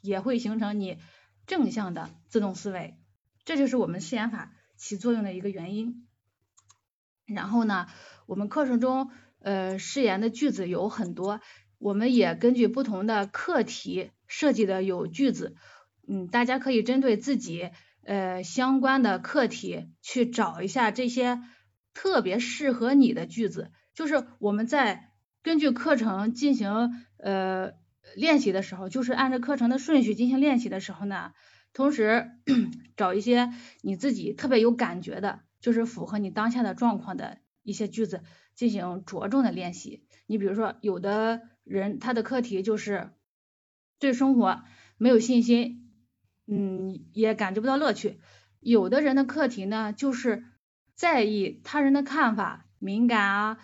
[0.00, 0.98] 也会形成你
[1.46, 2.98] 正向的自动思维。
[3.44, 6.06] 这就是我们誓言法起作用的一个原因。
[7.26, 7.86] 然后呢，
[8.26, 9.10] 我们课程中
[9.40, 11.40] 呃誓言的句子有很多，
[11.78, 15.56] 我们也根据不同的课题设计的有句子，
[16.06, 17.70] 嗯，大家可以针对自己
[18.04, 21.42] 呃相关的课题去找一下这些
[21.92, 23.70] 特别适合你的句子。
[23.92, 25.07] 就是我们在
[25.42, 27.72] 根据课程进行呃
[28.16, 31.32] 练习的时候，就是按照课程的顺序进行练习的时候呢。
[31.74, 32.30] 同时
[32.96, 38.22] 找一些你自己特别有感觉的，就是符合你当下的状况的一些句子
[38.54, 40.06] 进行着重的练习。
[40.26, 43.10] 你比如说，有的人他的课题就是
[44.00, 44.62] 对生活
[44.96, 45.92] 没有信心，
[46.46, 48.18] 嗯，也感觉不到乐趣；
[48.60, 50.44] 有的人的课题呢，就是
[50.94, 53.58] 在意他人的看法，敏感啊，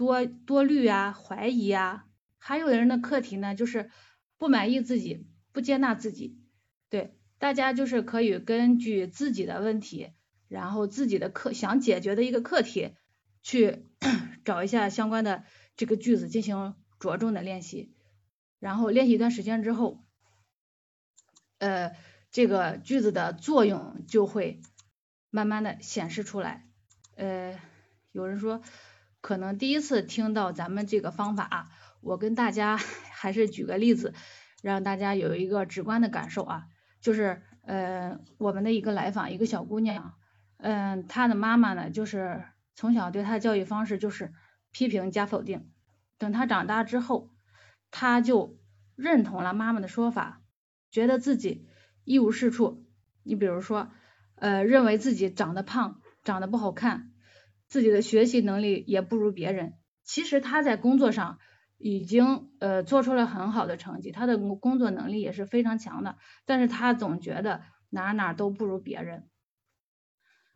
[0.00, 2.06] 多多虑啊，怀疑啊；
[2.38, 3.90] 还有的人的课题呢，就是
[4.38, 6.38] 不满意自己，不接纳自己，
[6.88, 7.18] 对。
[7.36, 10.12] 大家就是可以根据自己的问题，
[10.48, 12.94] 然后自己的课想解决的一个课题，
[13.42, 13.90] 去
[14.42, 15.44] 找一下相关的
[15.76, 17.94] 这个句子进行着重的练习，
[18.58, 20.02] 然后练习一段时间之后，
[21.58, 21.94] 呃，
[22.30, 24.62] 这个句子的作用就会
[25.28, 26.66] 慢慢的显示出来。
[27.16, 27.60] 呃，
[28.12, 28.62] 有人说
[29.20, 31.68] 可能第一次听到咱们这个方法啊，
[32.00, 32.76] 我跟大家
[33.12, 34.14] 还是举个例子，
[34.62, 36.66] 让大家有一个直观的感受啊。
[37.00, 40.14] 就是呃我们的一个来访，一个小姑娘，
[40.58, 42.44] 嗯，她的妈妈呢，就是
[42.74, 44.32] 从小对她的教育方式就是
[44.70, 45.70] 批评加否定。
[46.18, 47.30] 等她长大之后，
[47.90, 48.58] 她就
[48.96, 50.42] 认同了妈妈的说法，
[50.90, 51.66] 觉得自己
[52.04, 52.86] 一无是处。
[53.22, 53.90] 你比如说，
[54.34, 57.09] 呃，认为自己长得胖，长得不好看，
[57.70, 59.78] 自己的学习能力也不如别人。
[60.04, 61.38] 其实他在工作上。
[61.82, 69.30] 已经呃做出了很好的成绩，他的工作能力也是非常强的，但是他总觉得哪哪都不如别人。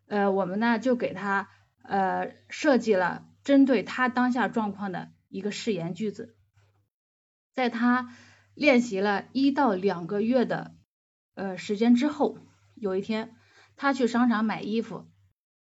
[0.06, 1.48] 呃，我们呢就给他
[1.82, 6.36] 呃设计了针对他当下状况的一个誓言句子，
[7.54, 8.14] 在他
[8.52, 10.74] 练习了一到两个月的
[11.32, 12.36] 呃时间之后，
[12.74, 13.34] 有一天
[13.76, 15.08] 他去商场买衣服，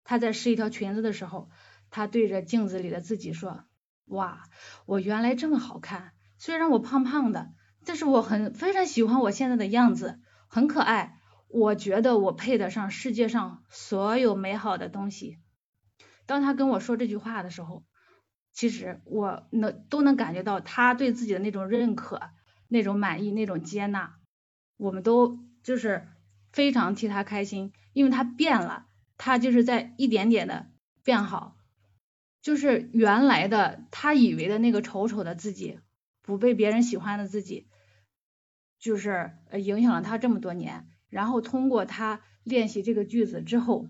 [0.04, 1.50] 他在试一条裙子的时候，
[1.90, 3.64] 他对着镜子里的自己说。
[4.06, 4.44] 哇，
[4.86, 7.54] 我原来这么好看，虽然我胖胖的，
[7.86, 11.18] 但是我很非常喜欢我现在的样子，很可爱。
[11.48, 15.38] 我觉得我配得上世界上所有美好的东西。
[16.26, 17.84] 当他跟我说这句话的时候，
[18.54, 22.22] 其实我能都能感觉到他对自己的那种认可、
[22.68, 24.16] 那种满意、那种接纳。
[24.78, 26.08] 我们都就是
[26.52, 28.88] 非常替他开心，因为他变了，
[29.24, 30.72] 他就是在一点点的
[31.04, 31.56] 变好。
[32.42, 35.80] 就是原来的他以为的那个丑丑的自己，
[36.24, 37.68] 不被别人喜欢的自己，
[38.80, 40.88] 就是影响了他这么多年。
[41.08, 43.90] 然后通过他练习这个句子之后，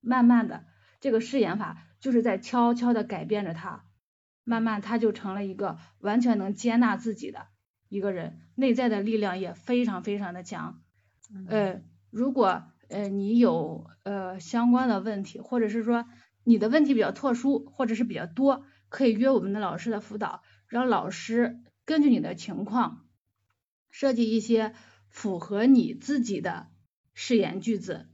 [0.00, 0.64] 慢慢的
[1.00, 3.84] 这个试演法就是在悄悄的改变着他，
[4.42, 7.48] 慢慢他就成了一个完全能接纳自己的
[7.90, 10.80] 一个人，内在的力量也非常非常的强。
[11.46, 16.04] 呃，如果呃你有呃相关的问题，或者是说。
[16.44, 23.06] 你的问题比较特殊，或者是比较多，可以约我们的老师的辅导，让老师根据你的情况
[23.92, 24.74] 设计一些
[25.08, 26.66] 符合你自己的
[27.14, 28.08] 誓言句子。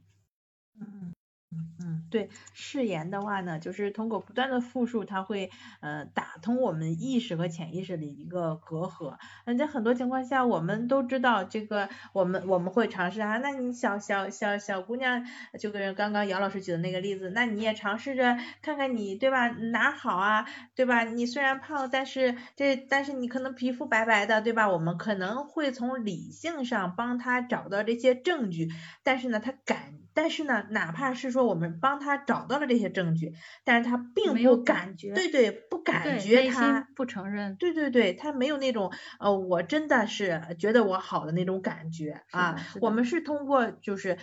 [2.11, 5.51] 对，誓言的话呢，就是通过不断的复述，它会
[5.81, 9.17] 呃打通我们意识和潜意识的一个隔阂。
[9.45, 13.39] 嗯，在很多情况下，我们都知道这个，我们我们会尝试啊。
[13.39, 15.27] 那你小小小小姑娘，
[15.59, 21.05] 就跟刚刚姚老师举的那个例子，那你也尝试着看看你对吧哪好啊，对吧？
[21.05, 24.69] 你虽然胖，但是这但是你可能皮肤白白的，对吧？
[24.69, 28.71] 我们可能会从理性上帮他找到这些证据，
[29.03, 29.95] 但是呢，他感。
[30.21, 42.57] 但是呢，哪怕是说我们帮他找到了这些证据，但是他并不感觉，对对，不感觉他不承认，对对对，他没有那种呃，我真的是觉得我好的那种感觉啊。
[42.81, 44.19] 我们是通过就是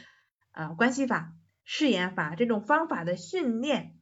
[0.52, 1.32] 啊关系法、
[1.64, 3.96] 誓言法这种方法的训练，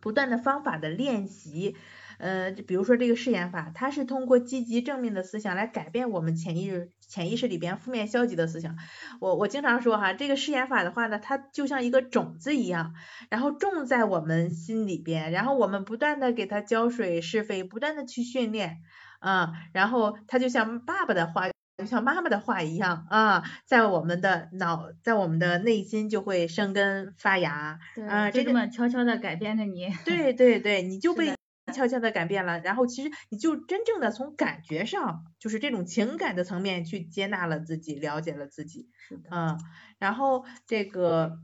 [0.00, 1.76] 不断的方法的练习。
[2.22, 8.76] 呃，就比如说这个誓言法，它是通过积极正面的思想来改变我们潜意识潜意识里边负面消极的思想。
[9.20, 12.94] 我我经常说哈，这个誓言法的话呢，它就像一个种子一样，
[13.28, 18.78] 然后种在我们心里边，然后我们不断的给它浇水施肥，不断的去训练
[19.18, 29.88] 啊，然后它就像爸爸的话，就像妈妈的话一样啊，在我们的脑，在我们的内心就会生根发芽啊，就这么悄悄的改变着你。
[30.04, 31.34] 对对对，你 就被。
[31.72, 38.88] 悄悄的改变了，然后其实你就真正的从感觉上，就是这种情感的层面去接纳了自己，了解了自己，
[39.30, 39.58] 嗯，
[39.98, 41.38] 然后这个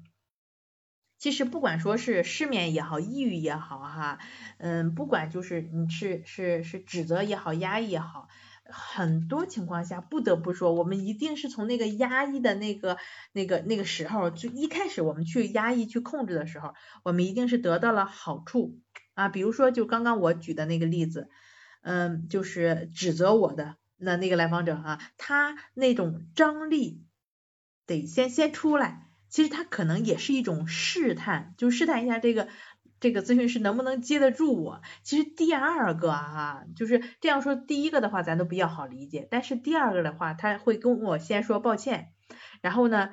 [1.18, 4.18] 其实不管说是失眠也好，抑郁也好，哈，
[4.58, 8.28] 嗯，不管就是你是是是指责也好，压抑也好，
[8.70, 12.98] 很多情况下不得不说，我们一定是从那个压抑的那个
[13.32, 18.80] 那个那个时候，就一开始我们去压抑去控制的时候，我们一定是得到了好处。
[19.18, 21.28] 啊，比如说就刚刚我举的那个例子，
[21.82, 27.02] 嗯，就是指责我的那那个来访者啊，他那种张力
[27.84, 32.46] 得先先出来，其实他可能也是一种试探，就试探一下这个
[33.00, 34.82] 这个咨询师能不能接得住我。
[35.02, 42.12] 其实第二个哈，就是这样说，第一个的话咱都比较好理解，但是第二个的话，他会跟我先说抱歉，
[42.62, 43.10] 然后呢。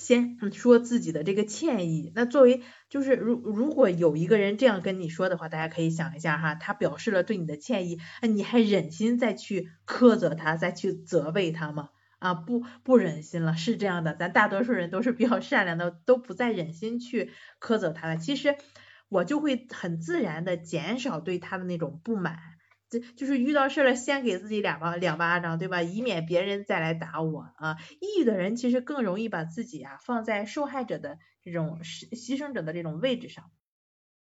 [0.00, 11.90] 先说自己的这个歉意，那作为就是如如果有一个人这样跟你说的话，大家可以想一下哈，他表示了对你的歉意，那你还忍心再去苛责他，再去责备他吗？
[12.18, 17.30] 啊，不不忍心了，是这样的，咱大多数人都是比较善良的，都不再忍心去
[17.60, 18.16] 苛责他了。
[18.16, 18.56] 其实
[19.08, 22.38] 我就会很自然的减少对他的那种不满。
[22.90, 25.80] 这就是遇到事了，先给自己两巴两巴掌，对吧？
[25.80, 27.76] 以免别人再来打我啊！
[28.00, 33.50] 抑郁的人其实更容易把自己啊放在受害者的这种牺牺牲者的这种位置上，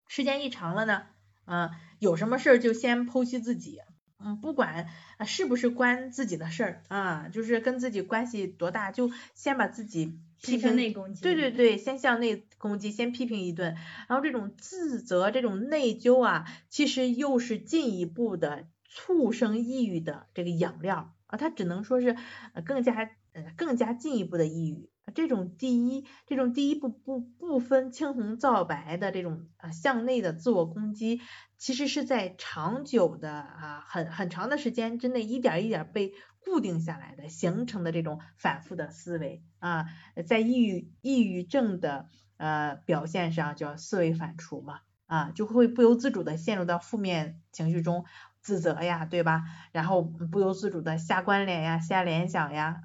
[0.08, 1.02] 时间一长了呢，
[1.44, 3.78] 啊，有什么事儿就先剖析自己。
[4.18, 4.88] 嗯，不管
[5.18, 13.76] 啊是不是关自己的事儿啊，就是跟自己关系多大，就先把自己批评内攻击，对对对，先向内攻击，先批评一顿，
[14.08, 22.16] 然后这种自责、这种内疚啊，其实又是进一步的促生抑郁的这个养料啊，它只能说是
[22.64, 24.88] 更加呃更加进一步的抑郁。
[25.14, 31.20] 这种第一，这种第一步不不分青红皂白的这种啊向内的自我攻击，
[31.56, 36.12] 其实是在长久的啊很很长的时间之内，一点一点被
[36.46, 39.86] 固定下来的，形成的这种反复的思维啊，
[40.26, 48.04] 在抑郁抑郁症的呃表现上叫思维反刍嘛啊，就会不由自主的陷入到负面情绪中，
[48.40, 49.42] 自责呀，对吧？
[49.72, 52.80] 然后不由自主的瞎关联呀，瞎联想呀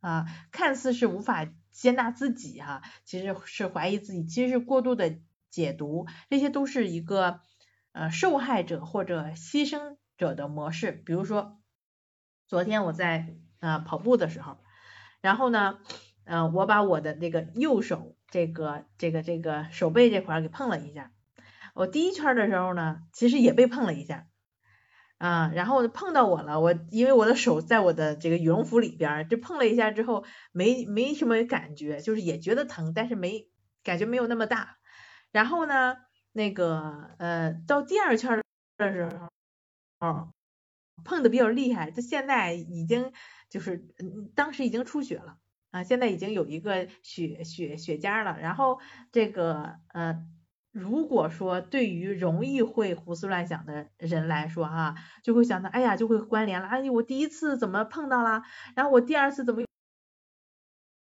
[0.00, 1.46] 啊，看似是无法。
[1.74, 5.18] 接纳自己哈，其实是怀疑自己，其实是过度的
[5.50, 7.40] 解读，这些都是一个
[7.90, 10.92] 呃受害者或者牺牲者的模式。
[10.92, 11.58] 比如说，
[12.46, 14.58] 昨天我在啊跑步的时候，
[15.20, 15.78] 然后呢，
[16.24, 21.12] 嗯，我把我的那个右手这个这个这个手背这块给碰了一下，
[21.74, 24.26] 我第一圈的时候呢，其实也被碰了一下。
[25.16, 33.48] 啊，然后碰到我了，我因为我的手在我的这个羽绒服里边，就碰了一下之后，没没什么感觉，就是也觉得疼，但是没
[33.84, 34.76] 感觉没有那么大。
[35.30, 35.96] 然后呢，
[36.32, 38.42] 那个呃，到第二圈
[38.76, 39.28] 的时候，
[40.06, 40.32] 哦，
[41.04, 43.12] 碰的比较厉害，这现在已经
[43.48, 43.88] 就是
[44.34, 45.38] 当时已经出血了
[45.70, 48.38] 啊，现在已经有一个血血血痂了。
[48.40, 48.78] 然后
[49.10, 50.26] 这个呃。
[50.76, 58.42] 如果说对于容易会胡思乱想的人来说哈，就会想到，哎呀，就会关联了，哎，我第一次怎么碰到了，
[58.74, 59.62] 然后我第二次怎么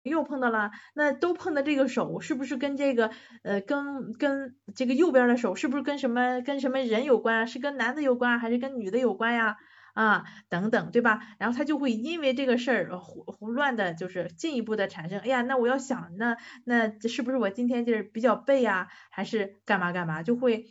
[0.03, 3.09] 又碰到了，那都碰的这个手是不是跟这个
[3.41, 7.45] 呃跟跟这个右边的手是不是跟什么跟什么人有关啊？
[7.47, 9.57] 是跟男的有关还是跟女的有关呀？
[9.93, 11.21] 啊等等，对吧？
[11.39, 20.65] 然后他就会因为这个事儿胡胡乱的，就是进一步的产生，哎呀，那我要想那那是不是我今天就是比较背啊，还是干嘛干嘛，就会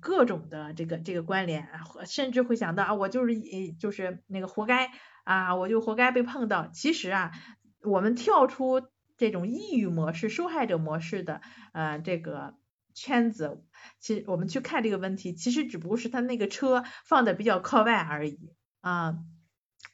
[0.00, 1.68] 各种的这个这个关联，
[2.06, 3.34] 甚至会想到啊，我就是
[3.78, 4.90] 就是那个活该
[5.24, 6.68] 啊，我就活该被碰到。
[6.68, 7.32] 其实啊，
[7.82, 8.82] 我们跳出
[9.18, 11.42] 这种抑郁模式、受害者模式的
[11.72, 12.54] 呃这个
[12.94, 13.64] 圈子。
[14.00, 19.18] 其实我们去看这个问题，其实只不过是他那个车放的比较靠外而已啊。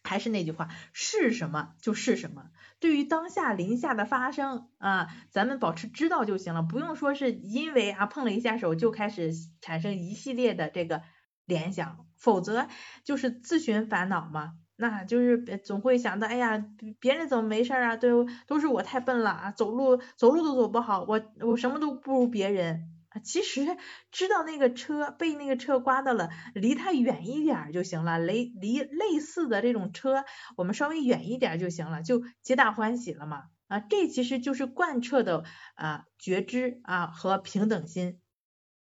[0.03, 2.51] 还是那句话，是什么就是什么。
[2.79, 11.03] 对于当下临下的发生啊，咱们保持知道就行了，不用说是因为啊碰了一下手就开始产生一系列的这个
[11.45, 12.69] 联想，否则
[13.05, 14.55] 就是自寻烦恼嘛。
[14.81, 16.65] 那就是总会想到，哎呀，
[16.99, 17.97] 别人怎么没事啊？
[17.97, 22.89] 都都是我太笨了啊，走路走路都走不好，我我什么都不如别人。
[23.11, 23.77] 啊，其实
[24.13, 28.19] 知道那个车被那个车刮到了，离它远一点就行了。
[28.19, 30.25] 类离类似的这种车，
[30.57, 33.45] 我们稍微远一点就行了，就皆大欢喜了嘛。
[33.67, 35.45] 啊，这其实就是贯彻的
[35.75, 38.21] 啊觉知啊和平等心，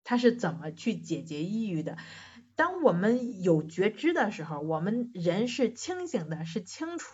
[0.05, 1.99] 它是怎么去解决抑郁的？
[2.63, 7.13] 当我们有觉知的时候，我们人是清醒的，是清楚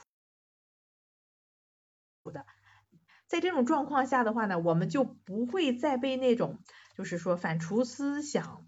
[2.25, 2.45] 的。
[3.27, 6.59] 在这种状况下的话呢，我们就不会再被那种。
[6.95, 8.67] 就是说，反刍思想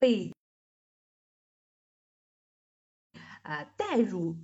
[0.00, 0.34] 被
[3.42, 4.36] 啊带入，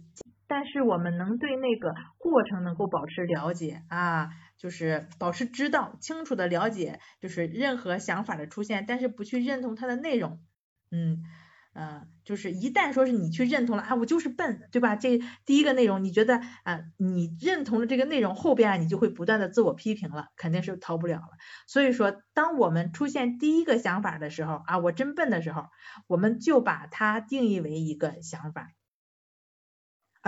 [0.47, 10.45] 但是我们能对那个过程能够保持了解啊，就是保持知道、清楚的了解，就是任何想法的出现，但是不去认同它的内容，
[10.91, 11.23] 嗯。
[11.75, 14.97] 呃，就是一旦说是你去认同了啊，我就是笨，对吧？
[14.97, 21.29] 这第一个内容，你觉得啊，你认同了这个内容，后边啊，你就会不断的自我批评了，肯定是逃不了了。
[21.69, 25.67] 所以说，当我们出现第一个想法的时候啊，我真笨的时候，
[26.09, 28.73] 我们就把它定义为一个想法，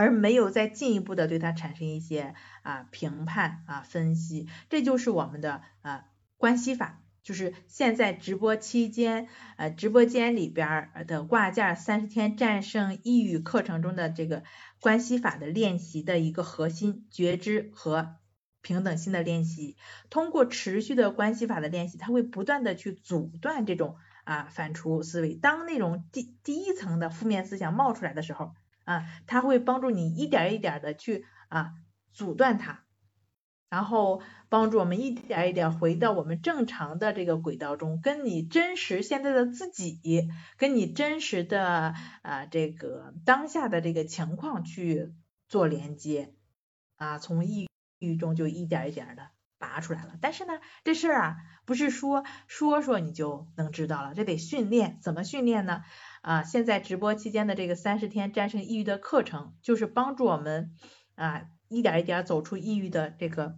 [0.00, 6.06] 而没有再进一步的对它产生一些啊评判啊分析，这就是我们的啊
[6.38, 7.02] 关系法。
[7.22, 14.42] 就是现在直播期间，呃，直播间里边的挂件三十天战胜抑郁课程中的这个
[14.80, 18.16] 关系法的练习的一个核心，觉知和
[18.62, 19.76] 平等心的练习。
[20.08, 25.34] 通过持续的关系法的练习，它会不断的去阻断这种啊反刍思维。
[25.34, 28.54] 当那种第第一层的负面思想冒出来的时候，
[28.90, 31.74] 啊，它会帮助你一点一点的去啊
[32.12, 32.84] 阻断它。
[33.68, 45.14] 然后帮助我们一点一点回到我们正常的这个轨道中，跟你真实现在的自己，跟你真实的啊这个当下的这个情况去
[45.46, 46.34] 做连接，
[46.96, 47.68] 啊从抑
[48.00, 50.16] 郁中就一点一点的拔出来了。
[50.20, 54.98] 但是呢，这事儿啊不是说说说你就能知道了，这得训练。
[55.00, 55.84] 怎么训练呢？
[56.20, 60.74] 啊，现在直播期间的这个三十天战胜抑郁的课程，就是帮助我们
[61.14, 61.46] 啊。
[61.72, 63.56] 一点一点走出抑郁的这个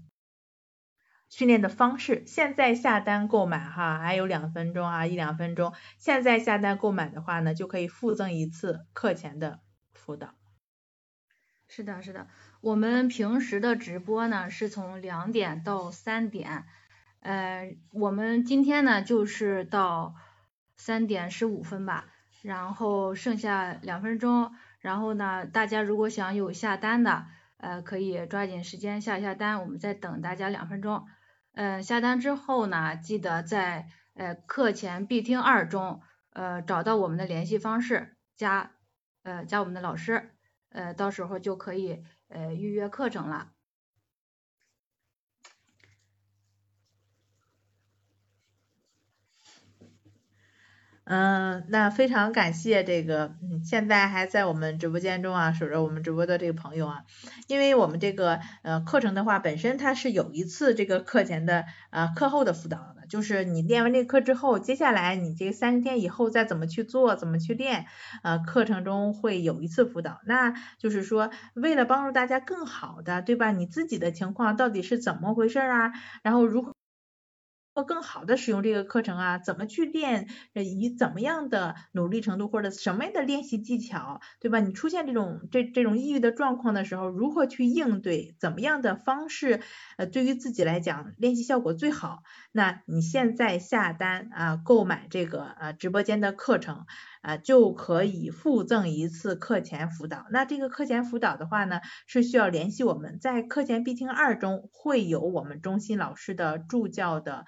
[1.31, 5.73] 训练的方式，现在下单购买哈，还有两分钟啊，一两分钟。
[5.97, 9.61] 现在下单购买的话呢，就可以附赠一次课前的
[9.95, 10.35] 辅导。
[11.69, 12.29] 是的，是的，
[12.61, 16.67] 我们平时的直播呢是从两点到三点，
[17.21, 20.15] 呃，我们今天呢就是到
[20.77, 22.12] 三点十五分吧，
[22.43, 27.27] 然后剩下两分钟，然后呢，大家如果想有下单的。
[27.59, 31.07] 呃，可以抓紧时间下下单，我们再等大家两分钟。
[31.55, 36.01] 嗯，下单之后呢，记得在呃课前必听二中
[36.33, 38.73] 呃找到我们的联系方式，加
[39.23, 40.33] 呃加我们的老师，
[40.71, 43.53] 呃到时候就可以呃预约课程了。
[51.05, 53.35] 嗯，那非常感谢这个，
[53.65, 57.03] 现在还在我们直播间中啊，守着我们直播的这个朋友啊，
[57.49, 67.87] 因为我们这个呃课程的话，本身它是有一次这个课前的啊课后的辅导的，就是你练完这课之后，接下来你这三十天以后再怎么去做，怎么去练，
[68.23, 73.51] 呃，课程中会有一次辅导，那就是说为了帮助大家更好的，对吧？
[73.51, 75.93] 你自己的情况到底是怎么回事啊？
[76.23, 76.72] 然后如何？
[77.75, 80.29] 更好的使用这个课程啊，怎么去练？
[80.53, 84.61] 以怎么样的努力程度或者什么样的练习技巧，对吧？
[84.61, 88.37] 你出现这种这这种抑郁的状况的时候，如何去应对？
[88.39, 89.63] 怎么样的方式
[89.97, 92.23] 呃对于自己来讲练习效果最好？
[92.51, 96.87] 那你现在下单啊购买这个呃直播间的课程
[97.23, 100.27] 啊就可以附赠一次课前辅导。
[100.31, 107.47] 那这个课前辅导的话呢，是需要联系我们在课前必听二中会有我们中心老师的助教的。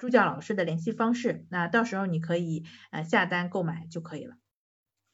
[0.00, 4.34] 助教老师的联系方式，那到时候你可以呃下单购买就可以了。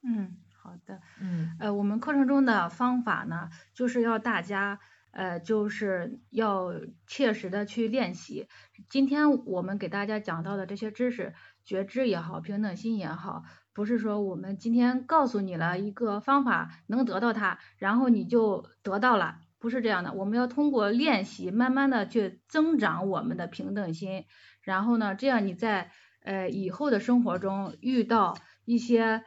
[0.02, 1.00] 嗯，好的。
[1.20, 4.78] 嗯呃，我们课程中的方法呢，就是要大家
[5.10, 6.72] 呃，就是要
[7.08, 8.48] 切实的去练习。
[8.88, 11.34] 今天我们给大家讲到的这些知识，
[11.64, 13.42] 觉知也好，平等心也好，
[13.72, 20.12] 不是说我们今天告诉你了一个方法能得到它，然后你就得到了，不是这样的。
[20.12, 24.24] 我们要通过练习，慢慢的去增长我们的平等心，
[24.62, 25.92] 然后呢，这样你在
[26.22, 29.22] 呃以后的生活中遇到一些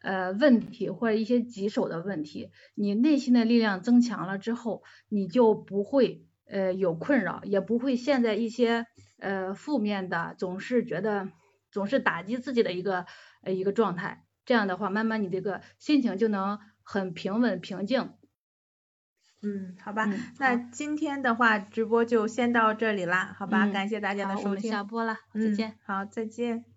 [0.00, 8.86] 呃问题或者一些棘手的问题，你内心的力量增强了之后，你就不会呃有困扰，也不会陷在一些
[9.18, 11.28] 呃负面的，总是觉得
[11.74, 13.04] 总是打击自己的一个
[13.42, 14.24] 呃一个状态。
[14.46, 18.14] 这样的话，慢慢你这个心情就能很平稳平静。
[19.42, 24.62] 嗯，好吧，嗯那今天的话直播就先到这里啦，好吧，嗯感谢大家的收听，我们。
[24.62, 25.78] 下播了，再嗯见。
[25.84, 26.73] 好，再见。